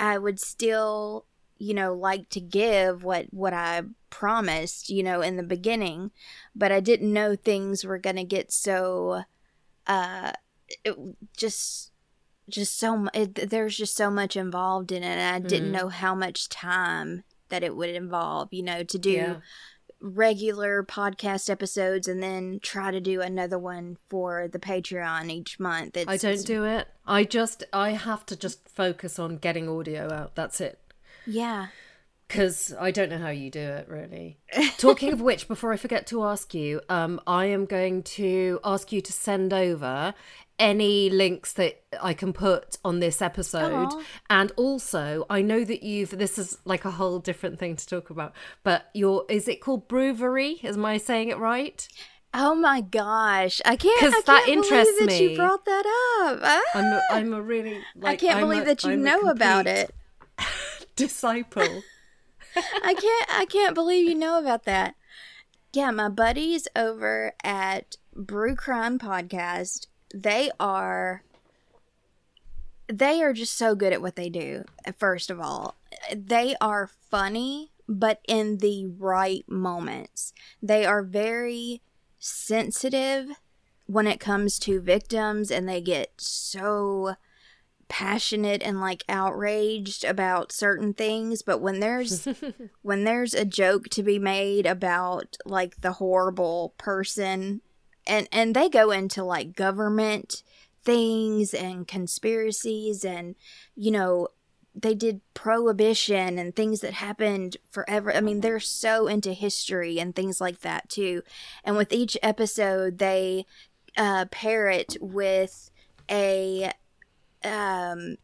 [0.00, 1.26] I would still,
[1.58, 6.10] you know, like to give what what I promised, you know, in the beginning,
[6.56, 9.22] but I didn't know things were going to get so
[9.86, 10.32] uh
[10.84, 10.96] it,
[11.36, 11.92] just
[12.48, 15.72] just so it, there's just so much involved in it and I didn't Mhm.
[15.72, 19.40] know how much time that it would involve, you know, to do Yeah.
[20.00, 25.96] Regular podcast episodes and then try to do another one for the Patreon each month.
[25.96, 26.88] It's, I don't do it.
[27.06, 30.34] I just I have to just focus on getting audio out.
[30.34, 30.78] That's it.
[31.26, 31.68] Yeah.
[32.30, 34.38] Because I don't know how you do it, really.
[34.78, 38.92] Talking of which, before I forget to ask you, um, I am going to ask
[38.92, 40.14] you to send over
[40.56, 43.88] any links that I can put on this episode.
[43.92, 44.02] Aw.
[44.30, 48.10] And also, I know that you've, this is like a whole different thing to talk
[48.10, 50.60] about, but your, is it called Brewery?
[50.62, 51.88] Am I saying it right?
[52.32, 53.60] Oh my gosh!
[53.64, 53.98] I can't.
[53.98, 55.30] 'Cause I that can't interests believe that me.
[55.32, 55.84] you brought that
[56.22, 56.38] up.
[56.44, 56.62] Ah!
[56.76, 59.22] I'm a, I'm a really, like, I can't I'm believe a- that you I'm know
[59.22, 59.92] about it.
[60.94, 61.82] Disciple.
[62.56, 63.26] I can't.
[63.30, 64.94] I can't believe you know about that.
[65.72, 71.22] Yeah, my buddies over at Brew Crime Podcast, they are.
[72.92, 74.64] They are just so good at what they do.
[74.98, 75.76] First of all,
[76.14, 80.32] they are funny, but in the right moments.
[80.60, 81.82] They are very
[82.18, 83.28] sensitive
[83.86, 87.14] when it comes to victims, and they get so
[87.90, 92.26] passionate and like outraged about certain things but when there's
[92.82, 97.60] when there's a joke to be made about like the horrible person
[98.06, 100.44] and and they go into like government
[100.84, 103.34] things and conspiracies and
[103.74, 104.28] you know
[104.74, 108.14] they did prohibition and things that happened forever.
[108.14, 111.22] I mean they're so into history and things like that too.
[111.64, 113.46] And with each episode they
[113.96, 115.70] uh pair it with
[116.08, 116.72] a
[117.44, 118.16] um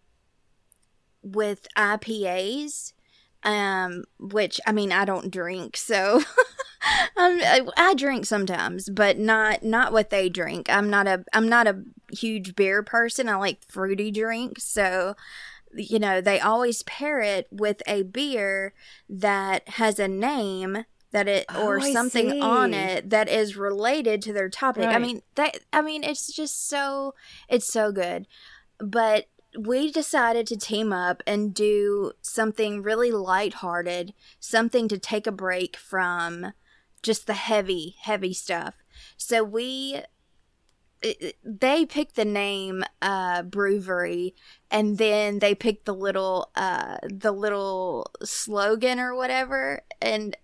[1.22, 2.92] with IPAs,
[3.42, 6.18] um, which I mean I don't drink, so
[7.16, 10.68] um, I, I drink sometimes, but not not what they drink.
[10.70, 13.28] I'm not a I'm not a huge beer person.
[13.28, 15.14] I like fruity drinks, so
[15.74, 18.72] you know they always pair it with a beer
[19.08, 24.32] that has a name that it or Oh, something on it that is related to
[24.32, 24.92] their topic.
[24.92, 27.14] I mean that I mean it's just so
[27.48, 28.26] it's so good.
[28.78, 29.26] But
[29.58, 35.76] we decided to team up and do something really lighthearted, something to take a break
[35.76, 36.52] from
[37.02, 38.74] just the heavy, heavy stuff.
[39.16, 40.02] So we
[41.02, 44.34] it- they picked the name uh brewery
[44.70, 50.36] and then they picked the little uh the little slogan or whatever and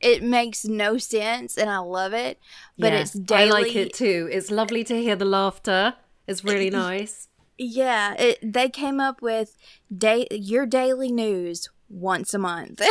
[0.00, 2.38] it makes no sense and I love it
[2.76, 4.28] but Yeah, it's daily I like it too.
[4.30, 5.94] It's lovely to hear the laughter.
[6.26, 7.28] It's really nice.
[7.58, 9.56] Yeah, it, they came up with
[9.96, 12.82] day your daily news once a month.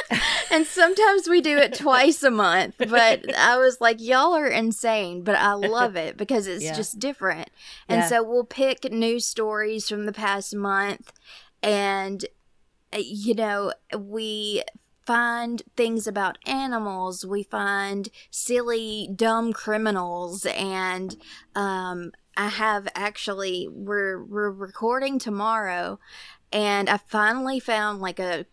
[0.50, 5.22] and sometimes we do it twice a month, but I was like y'all are insane,
[5.22, 6.74] but I love it because it's Yeah.
[6.74, 7.50] just different.
[7.88, 8.08] And Yeah.
[8.08, 11.12] so we'll pick news stories from the past month
[11.62, 12.24] and
[12.92, 14.62] uh, you know, we
[15.04, 21.16] find things about animals, we find silly dumb criminals and
[21.54, 25.98] um I have actually we're we're recording tomorrow
[26.52, 28.46] and I finally found like a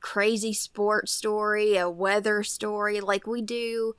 [0.00, 3.94] crazy sports story, a weather story, like we do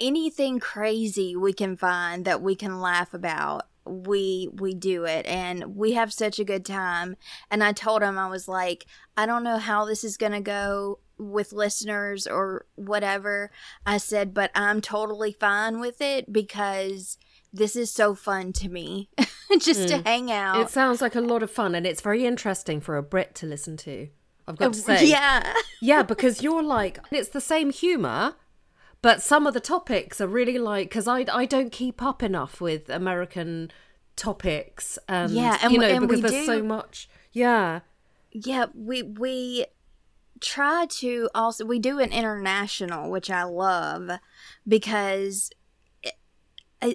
[0.00, 3.66] anything crazy we can find that we can laugh about.
[3.84, 7.16] We we do it and we have such a good time.
[7.50, 10.40] And I told him I was like, I don't know how this is going to
[10.40, 13.50] go with listeners or whatever.
[13.84, 17.18] I said, but I'm totally fine with it because
[17.52, 19.10] this is so fun to me
[19.58, 20.06] just to mm.
[20.06, 20.60] hang out.
[20.60, 23.46] It sounds like a lot of fun and it's very interesting for a Brit to
[23.46, 24.08] listen to.
[24.48, 25.06] I've got oh, to say.
[25.06, 25.54] yeah.
[25.80, 28.34] Yeah, because you're like, it's the same humour,
[29.00, 32.60] but some of the topics are really like, because I, I don't keep up enough
[32.60, 33.70] with American
[34.16, 34.98] topics.
[35.08, 37.08] And, Yeah, and you know, and because there's so much.
[37.32, 37.80] Yeah.
[38.32, 39.66] Yeah, we we
[40.40, 44.10] try to also we do an international, which I love
[44.66, 45.50] because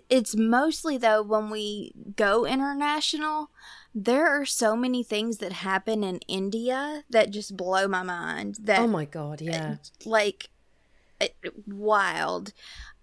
[0.10, 3.50] it's mostly though when we go international,
[3.96, 8.58] there are so many things that happen in India that just blow my mind.
[8.62, 9.78] That Oh my God, yeah.
[10.06, 10.50] like
[11.20, 11.36] it-
[11.66, 12.54] wild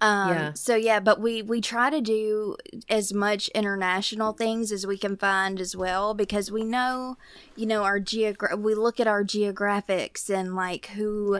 [0.04, 0.52] um Yeah.
[0.54, 2.56] so yeah but we we try to do
[2.98, 7.16] as much international things as we can find as well because we know
[7.56, 11.34] you know our geogra- we look at our geographics and like who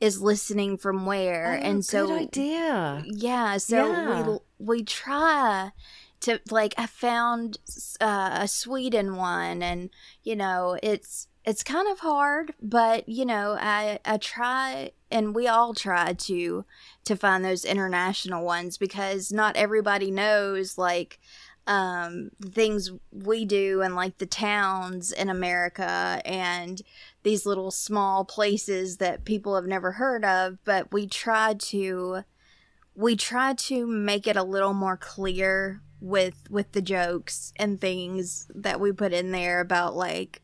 [0.00, 0.24] is Yeah.
[0.30, 3.02] listening from where Oh, and so good idea.
[3.06, 4.08] yeah so Yeah.
[4.10, 4.38] we
[4.70, 5.72] we try
[6.20, 7.58] to like i found
[8.00, 9.90] uh, a sweden one and
[10.22, 15.46] you know it's it's kind of hard but you know i i try and we
[15.46, 16.64] all try to
[17.04, 21.18] to find those international ones because not everybody knows like
[21.66, 26.82] um things we do and like the towns in america and
[27.22, 32.22] these little small places that people have never heard of but we try to
[32.94, 38.46] we try to make it a little more clear with with the jokes and things
[38.54, 40.42] that we put in there about like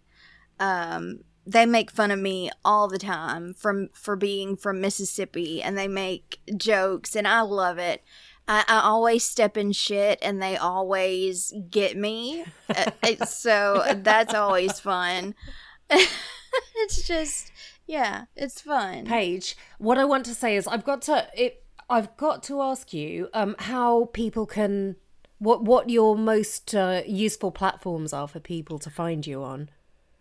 [0.60, 5.78] um they make fun of me all the time from for being from Mississippi and
[5.78, 8.02] they make jokes and I love it.
[8.48, 12.44] I, I always step in shit and they always get me.
[12.68, 12.90] Uh,
[13.26, 15.34] so that's always fun.
[15.90, 17.52] it's just
[17.86, 19.06] yeah, it's fun.
[19.06, 22.92] Paige, what I want to say is I've got to it I've got to ask
[22.92, 24.96] you um how people can
[25.38, 29.70] what what your most uh, useful platforms are for people to find you on.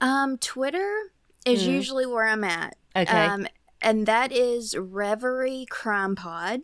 [0.02, 1.14] Um, Twitter
[1.46, 2.76] is usually where I'm at.
[2.96, 3.26] Okay.
[3.26, 3.48] Um,
[3.82, 6.62] and that is Reverie Crime Pod.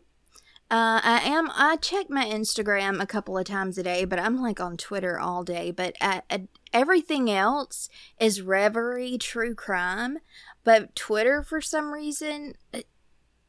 [0.72, 1.52] Uh, I am.
[1.54, 5.20] I check my Instagram a couple of times a day, but I'm like on Twitter
[5.20, 5.70] all day.
[5.70, 10.20] But at, at everything else is Reverie True Crime.
[10.64, 12.88] But Twitter, for some reason, it,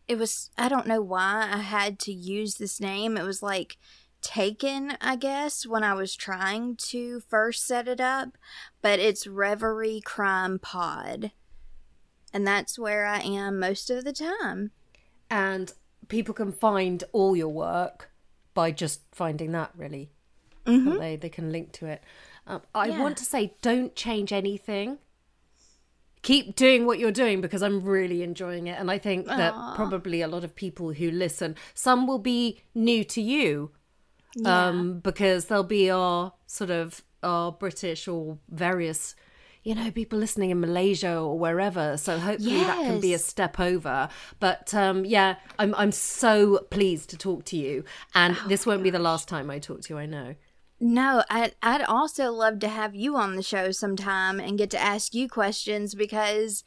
[0.08, 0.50] it was.
[0.58, 3.16] I don't know why I had to use this name.
[3.16, 3.76] It was like
[4.22, 8.38] taken, I guess, when I was trying to first set it up.
[8.80, 11.32] But it's Reverie Crime Pod,
[12.32, 14.70] and that's where I am most of the time.
[15.30, 15.72] And
[16.08, 18.10] people can find all your work
[18.54, 20.10] by just finding that really.
[20.66, 20.98] Mm-hmm.
[20.98, 22.02] They they can link to it.
[22.46, 23.00] Um, I Yeah.
[23.00, 24.98] want to say don't change anything.
[26.22, 29.74] Keep doing what you're doing because I'm really enjoying it and I think that Aw.
[29.74, 33.72] probably a lot of people who listen some will be new to you
[34.34, 34.68] Yeah.
[34.68, 39.14] um, because there'll be our sort of our British or various
[39.64, 41.96] you know, people listening in Malaysia or wherever.
[41.96, 44.08] So hopefully that can be a step over.
[44.40, 48.82] But um, yeah, I'm I'm so pleased to talk to you, and Oh this won't
[48.82, 49.98] be the last time I talk to you.
[50.00, 50.34] I know.
[50.84, 54.80] No, I'd, I'd also love to have you on the show sometime and get to
[54.80, 56.64] ask you questions because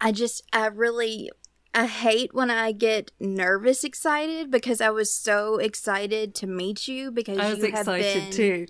[0.00, 1.32] I just, I really,
[1.72, 7.10] I hate when I get nervous excited because I was so excited to meet you
[7.10, 8.66] because you had been I was you have excited been, too.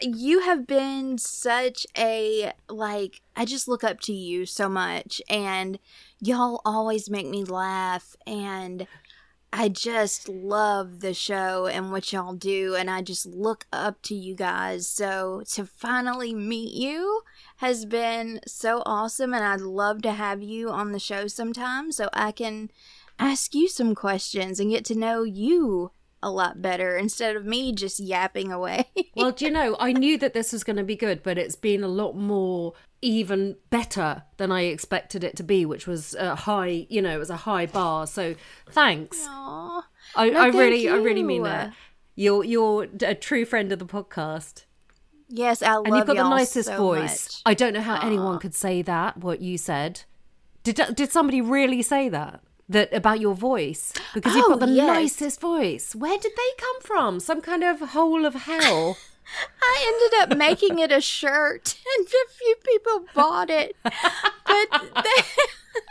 [0.00, 5.78] You have been such a, like, I just look up to you so much and
[6.20, 8.88] y'all always make me laugh and
[9.56, 14.14] I just love the show and what y'all do, and I just look up to
[14.16, 14.88] you guys.
[14.88, 17.22] So to finally meet you
[17.64, 22.10] has been so awesome, and I'd love to have you on the show sometime so
[22.12, 22.70] I can
[23.18, 25.90] ask you some questions and get to know you
[26.22, 28.90] a lot better instead of me just yapping away.
[29.16, 31.56] Well, do you know, I knew that this was going to be good, but it's
[31.56, 36.34] been a lot more, even better than I expected it to be, which was a
[36.34, 38.06] high, you know, it was a high bar.
[38.06, 38.34] So
[38.68, 39.24] thanks.
[39.26, 39.86] Aw.
[40.16, 41.72] I, No, I really, I really mean that.
[42.16, 44.64] You're you're a true friend of the podcast,
[45.28, 47.26] Yes, I love and you've got the nicest so voice.
[47.26, 47.42] much.
[47.46, 49.16] I don't know how anyone could say that.
[49.18, 50.02] What you said,
[50.62, 52.40] did did somebody really say that?
[52.68, 54.86] That about your voice because you've Oh, got the yes.
[54.86, 55.94] nicest voice.
[55.94, 57.20] Where did they come from?
[57.20, 58.96] Some kind of hole of hell.
[59.62, 63.74] I ended up making it a shirt, and a few people bought it.
[63.82, 65.22] But they,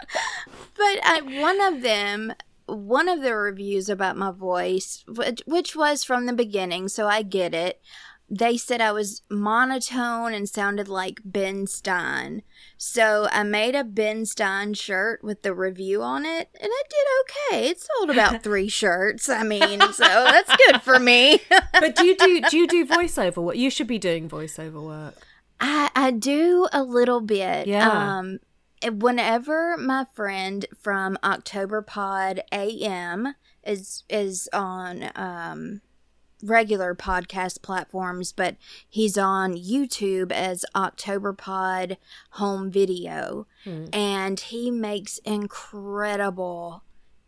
[0.75, 2.33] but I, one of them,
[2.65, 7.21] one of the reviews about my voice, which, which was from the beginning, so I
[7.23, 7.81] get it.
[8.35, 12.41] They said I was monotone and sounded like Ben Stein.
[12.77, 17.07] So I made a Ben Stein shirt with the review on it, and it did
[17.21, 17.67] okay.
[17.67, 19.29] It sold about three shirts.
[19.29, 21.41] I mean, so that's good for me.
[21.73, 23.55] but do you do do you do voiceover work?
[23.55, 25.15] You should be doing voiceover work.
[25.59, 27.67] I I do a little bit.
[27.67, 28.17] Yeah.
[28.17, 28.39] Um
[28.91, 35.81] whenever my friend from October Pod AM is is on um
[36.43, 41.97] regular podcast platforms, but he's on YouTube as October Pod
[42.31, 43.47] Home Video.
[43.63, 43.85] Hmm.
[43.93, 46.83] and he makes incredible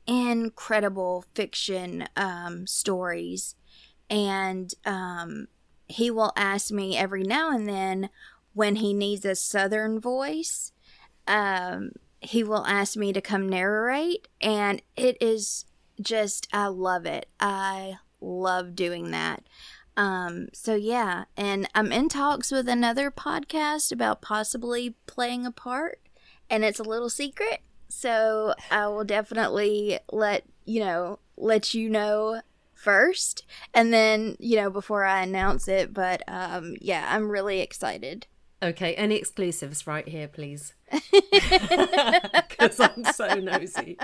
[0.05, 3.55] incredible fiction um stories.
[4.09, 5.47] And um
[5.87, 8.09] he will ask me every now and then
[8.53, 10.73] when he needs a southern voice
[11.27, 14.27] um he will ask me to come narrate.
[14.41, 15.65] And it is
[16.01, 17.29] just i love it.
[17.39, 19.43] I love doing that.
[19.97, 26.01] Um so yeah and i'm in talks with another podcast about possibly playing a part
[26.49, 32.41] and it's a little secret so i will definitely let you know let you know
[32.73, 38.27] first and then you know before i announce it but um yeah i'm really excited
[38.65, 40.73] Okay, any exclusives right here, please?
[42.49, 43.97] Because I'm so nosy.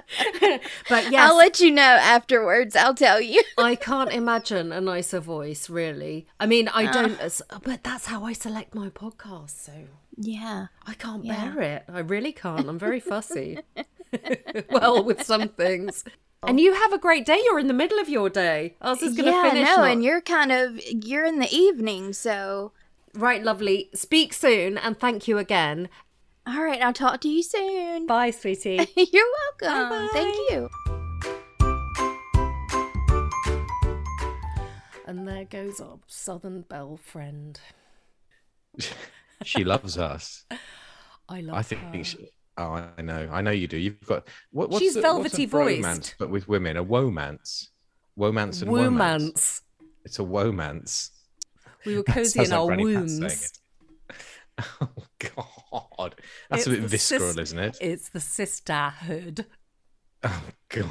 [0.90, 1.82] but yes, i'll let you know
[2.16, 6.28] afterwards i'll tell you I can't imagine a nicer voice, really.
[6.40, 6.92] I mean, I Ah.
[6.92, 7.18] don't,
[7.64, 9.74] but that's how I select my podcast, so
[10.18, 11.54] yeah I can't Yeah.
[11.54, 11.84] bear it.
[11.92, 12.68] I really can't.
[12.68, 13.60] I'm very fussy.
[14.70, 16.04] well, with some things.
[16.44, 17.40] And you have a great day.
[17.46, 18.76] You're in the middle of your day.
[18.82, 19.68] I was just going to yeah finish.
[19.70, 22.74] no not- and you're kind of you're in the evening so
[23.14, 23.90] Right, lovely.
[23.94, 25.90] Speak soon and thank you again.
[26.48, 28.88] all right i'll talk to you soon Bye, sweetie.
[28.96, 30.10] you're welcome Bye-bye.
[30.14, 30.70] thank you
[35.08, 37.60] and there goes our Southern Belle friend.
[39.44, 40.46] She loves us.
[41.28, 41.60] I love her.
[41.60, 41.82] I think.
[41.96, 42.04] her.
[42.04, 43.28] She, oh, I know.
[43.32, 43.76] I know you do.
[43.76, 46.16] You've got what, what's She's the, velvety what's a bromance, voiced.
[46.20, 47.70] but with women, a womance,
[48.18, 48.92] womance and womance.
[49.34, 49.62] Womance.
[50.06, 51.10] It's a womance.
[51.86, 53.54] We were cozy in our like Granny wombs.
[54.80, 56.16] Oh God,
[56.50, 57.78] that's It's a bit visceral, sis- isn't it?
[57.82, 59.46] It's the sisterhood.
[60.24, 60.88] Oh God.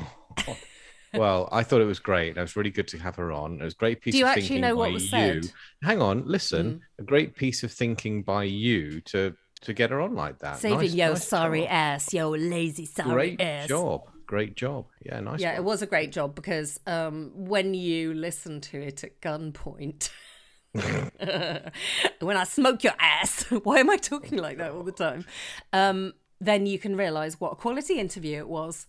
[1.14, 2.36] Well, I thought it was great.
[2.36, 3.61] It was really good to have her on.
[3.61, 5.09] It was a great piece Do you of actually thinking know what was you.
[5.11, 5.43] said?
[5.43, 5.53] Mm.
[5.82, 6.80] Hang on, listen.
[6.99, 10.59] A great piece of thinking by you to to get her on like that.
[10.59, 11.68] Saving Nice- yo nice sorry job.
[11.70, 13.68] ass, your lazy sorry Great ass.
[13.68, 14.03] job.
[14.26, 14.86] Great job.
[15.05, 15.41] Yeah, nice.
[15.41, 20.09] Yeah, it was a great job because um, when you listen to it at gunpoint,
[22.21, 25.25] when I smoke your ass, why am I talking like that all the time?
[25.73, 28.87] Um, then you can realise what a quality interview it was.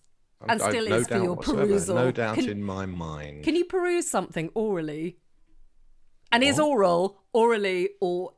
[0.48, 1.68] And I- still no is for your whatsoever.
[1.68, 1.96] perusal.
[1.96, 3.44] No doubt Can- in my mind.
[3.44, 5.18] Can you peruse something orally?
[6.32, 8.34] And is oral orally or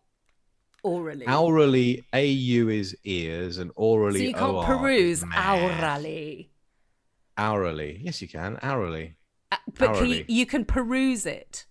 [0.82, 1.26] orally?
[1.28, 4.20] Aurally, AU is ears, and orally.
[4.20, 6.50] so you can't OR peruse orally.
[7.38, 8.00] Hourly.
[8.02, 8.58] Yes, you can.
[8.62, 9.16] Hourly.
[9.52, 11.66] Uh, But can you, you can peruse it.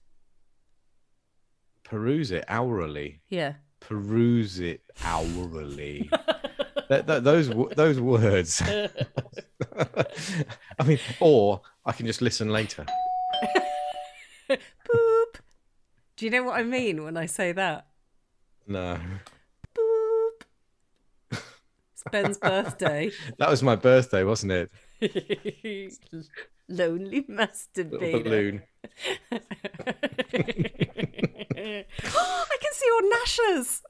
[1.92, 2.44] Peruse it.
[2.48, 3.20] Hourly.
[3.28, 3.52] Yeah.
[3.80, 6.08] peruse it hourly.
[6.88, 8.62] Th- th- those those words.
[10.78, 12.86] I mean, or I can just listen later.
[14.50, 15.34] Boop.
[16.16, 17.86] Do you know what I mean when I say that?
[18.66, 18.98] No,
[19.76, 20.44] Boop.
[21.30, 23.10] It's Ben's birthday.
[23.38, 24.70] that was my birthday, wasn't it?
[26.68, 28.24] Lonely masturbator.
[28.24, 28.62] balloon.
[29.32, 29.40] I
[32.60, 33.80] can see your gnashers.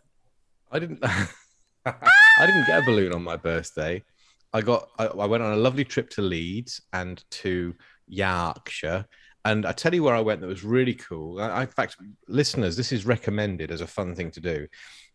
[0.71, 0.99] I didn't.
[1.05, 1.27] I
[2.47, 4.03] didn't get a balloon on my birthday.
[4.53, 4.89] I got.
[4.99, 7.75] I, I went on a lovely trip to Leeds and to
[8.09, 9.07] Yorkshire.
[9.45, 11.41] And I tell you where I went that was really cool.
[11.41, 11.97] I- in fact,
[12.29, 14.67] listeners, this is recommended as a fun thing to do.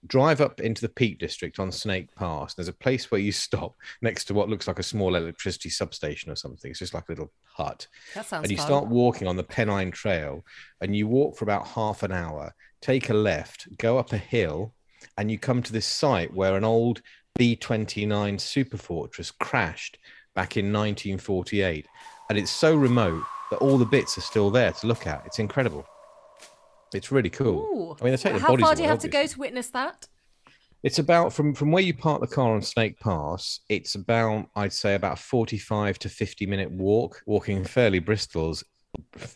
[0.08, 2.54] Drive up into the Peak District on Snake Pass.
[2.54, 6.32] There's a place where you stop next to what looks like a small electricity substation
[6.32, 6.72] or something.
[6.72, 7.88] It's just like a little hut.
[8.16, 8.66] That sounds and you fun.
[8.66, 10.46] start walking on the Pennine Trail,
[10.82, 14.74] and you walk for about half an hour, take a left, go up a hill,
[15.18, 17.02] and you come to this site where an old
[17.36, 19.98] B 29 super fortress crashed
[20.36, 21.88] back in 1948.
[22.30, 25.24] And it's so remote that all the bits are still there to look at.
[25.26, 25.86] It's incredible.
[26.94, 27.60] It's really cool.
[27.60, 27.98] Ooh.
[28.00, 29.34] I mean, they take the How bodies far do you away, have to go obviously.
[29.36, 30.08] to witness that?
[30.84, 33.62] It's about from from where you park the car on Snake Pass.
[33.68, 38.64] It's about I'd say about a forty-five to fifty minute walk, walking fairly Bristol's,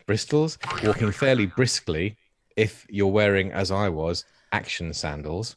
[0.06, 2.18] Bristol's, walking fairly briskly.
[2.56, 5.56] If you're wearing, as I was, action sandals.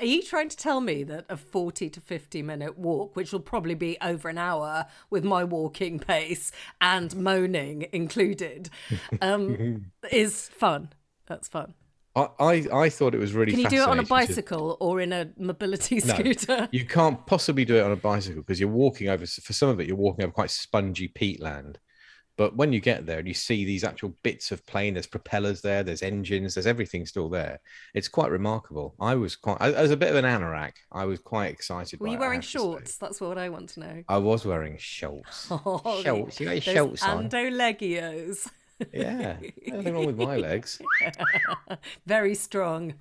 [0.00, 3.40] Are you trying to tell me that a 40 to 50 minute walk, which will
[3.40, 8.70] probably be over an hour with my walking pace and moaning included,
[9.20, 10.90] um, is fun?
[11.26, 11.74] That's fun.
[12.14, 13.52] I I, I thought it was really.
[13.52, 16.14] Can you do it on a bicycle or in a mobility No.
[16.14, 16.68] scooter?
[16.72, 19.26] You can't possibly do it on a bicycle because you're walking over.
[19.26, 21.76] For some of it, you're walking over quite spongy peatland.
[22.36, 25.62] But when you get there and you see these actual bits of plane, there's propellers
[25.62, 27.60] there, there's engines, there's everything still there.
[27.94, 28.94] It's quite remarkable.
[29.00, 31.98] I was quite, I- was a bit of an anorak, I was quite excited.
[31.98, 32.98] Were you it, wearing shorts?
[32.98, 34.04] That's what I want to know.
[34.08, 35.48] I was wearing shorts.
[35.68, 36.38] Oh, Shorts.
[36.38, 37.28] You got your shorts on.
[37.30, 38.48] Ando Legios.
[38.92, 39.36] Yeah,
[39.68, 40.80] nothing wrong with my legs.
[42.06, 42.94] Very strong.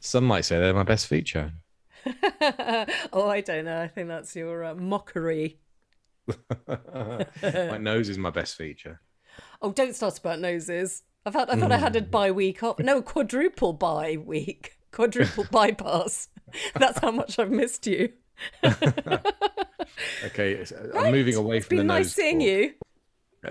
[0.00, 1.52] Some might say they're my best feature.
[3.12, 3.80] oh, I don't know.
[3.80, 5.58] I think that's your uh, mockery.
[7.44, 9.00] my nose is my best feature.
[9.60, 11.02] Oh, don't start about noses.
[11.24, 11.50] I've had.
[11.50, 12.10] I thought I had a Mm.
[12.10, 12.78] bi week off.
[12.80, 14.76] No, quadruple bi week.
[14.92, 16.28] Quadruple bypass.
[16.78, 18.12] That's how much I've missed you.
[20.24, 22.46] Okay, it's- I'm moving away It's from been the nice nose seeing talk.
[22.48, 22.74] you,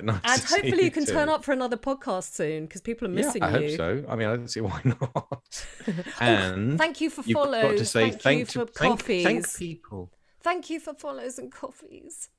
[0.02, 3.42] Nice and hopefully you can turn up for another podcast soon because people are missing
[3.42, 3.68] yeah, I you.
[3.70, 4.06] hope so.
[4.10, 5.66] I mean, I don't see why not.
[6.20, 7.64] and Thank you for follows.
[7.64, 9.24] got to say thank, thank, you for thank, coffees.
[9.24, 10.12] thank people.
[10.42, 12.30] Thank you for follows and coffees.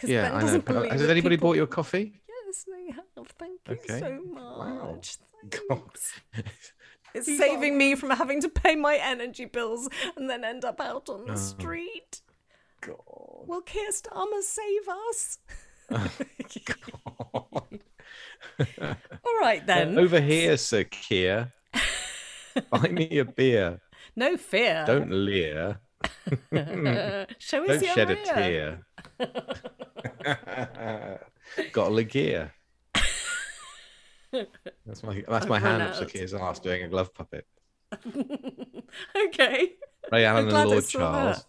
[0.00, 2.22] Because Yeah, Ben I doesn't believe Has anybody people- bought your coffee?
[2.26, 3.26] Yes, they have.
[3.38, 4.00] Thank you Okay.
[4.00, 4.92] so Wow.
[4.94, 5.18] much.
[5.50, 5.60] God.
[5.68, 6.20] Thanks.
[7.12, 11.08] It's saving me from having to pay my energy bills and then end up out
[11.08, 11.36] on the oh.
[11.36, 12.20] street.
[12.82, 13.48] God.
[13.48, 15.38] Will Keir Starmer save us?
[18.70, 19.98] All right then.
[19.98, 21.52] Over here, Sir Keir.
[22.70, 23.80] Buy me a beer.
[24.14, 24.84] No fear.
[24.86, 25.80] Don't leer.
[26.52, 28.86] Show us Don't your shed a tear.
[31.72, 32.52] Got a gear.
[34.86, 36.08] That's my that's my I've hand up.
[36.08, 37.46] Keir's ass doing a glove puppet.
[39.28, 39.74] Okay.
[40.10, 41.44] Ray Alan I and Lord Charles.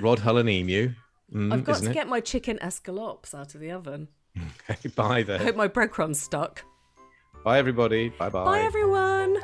[0.00, 0.92] Rod Hull and Emu.
[1.32, 1.94] Mm, I've got to it?
[1.94, 4.08] get my chicken escalopes out of the oven.
[4.70, 5.40] Okay, bye I then.
[5.40, 6.64] hope my breadcrumbs stuck.
[7.44, 8.08] Bye everybody.
[8.08, 8.44] Bye bye.
[8.44, 9.38] Bye everyone.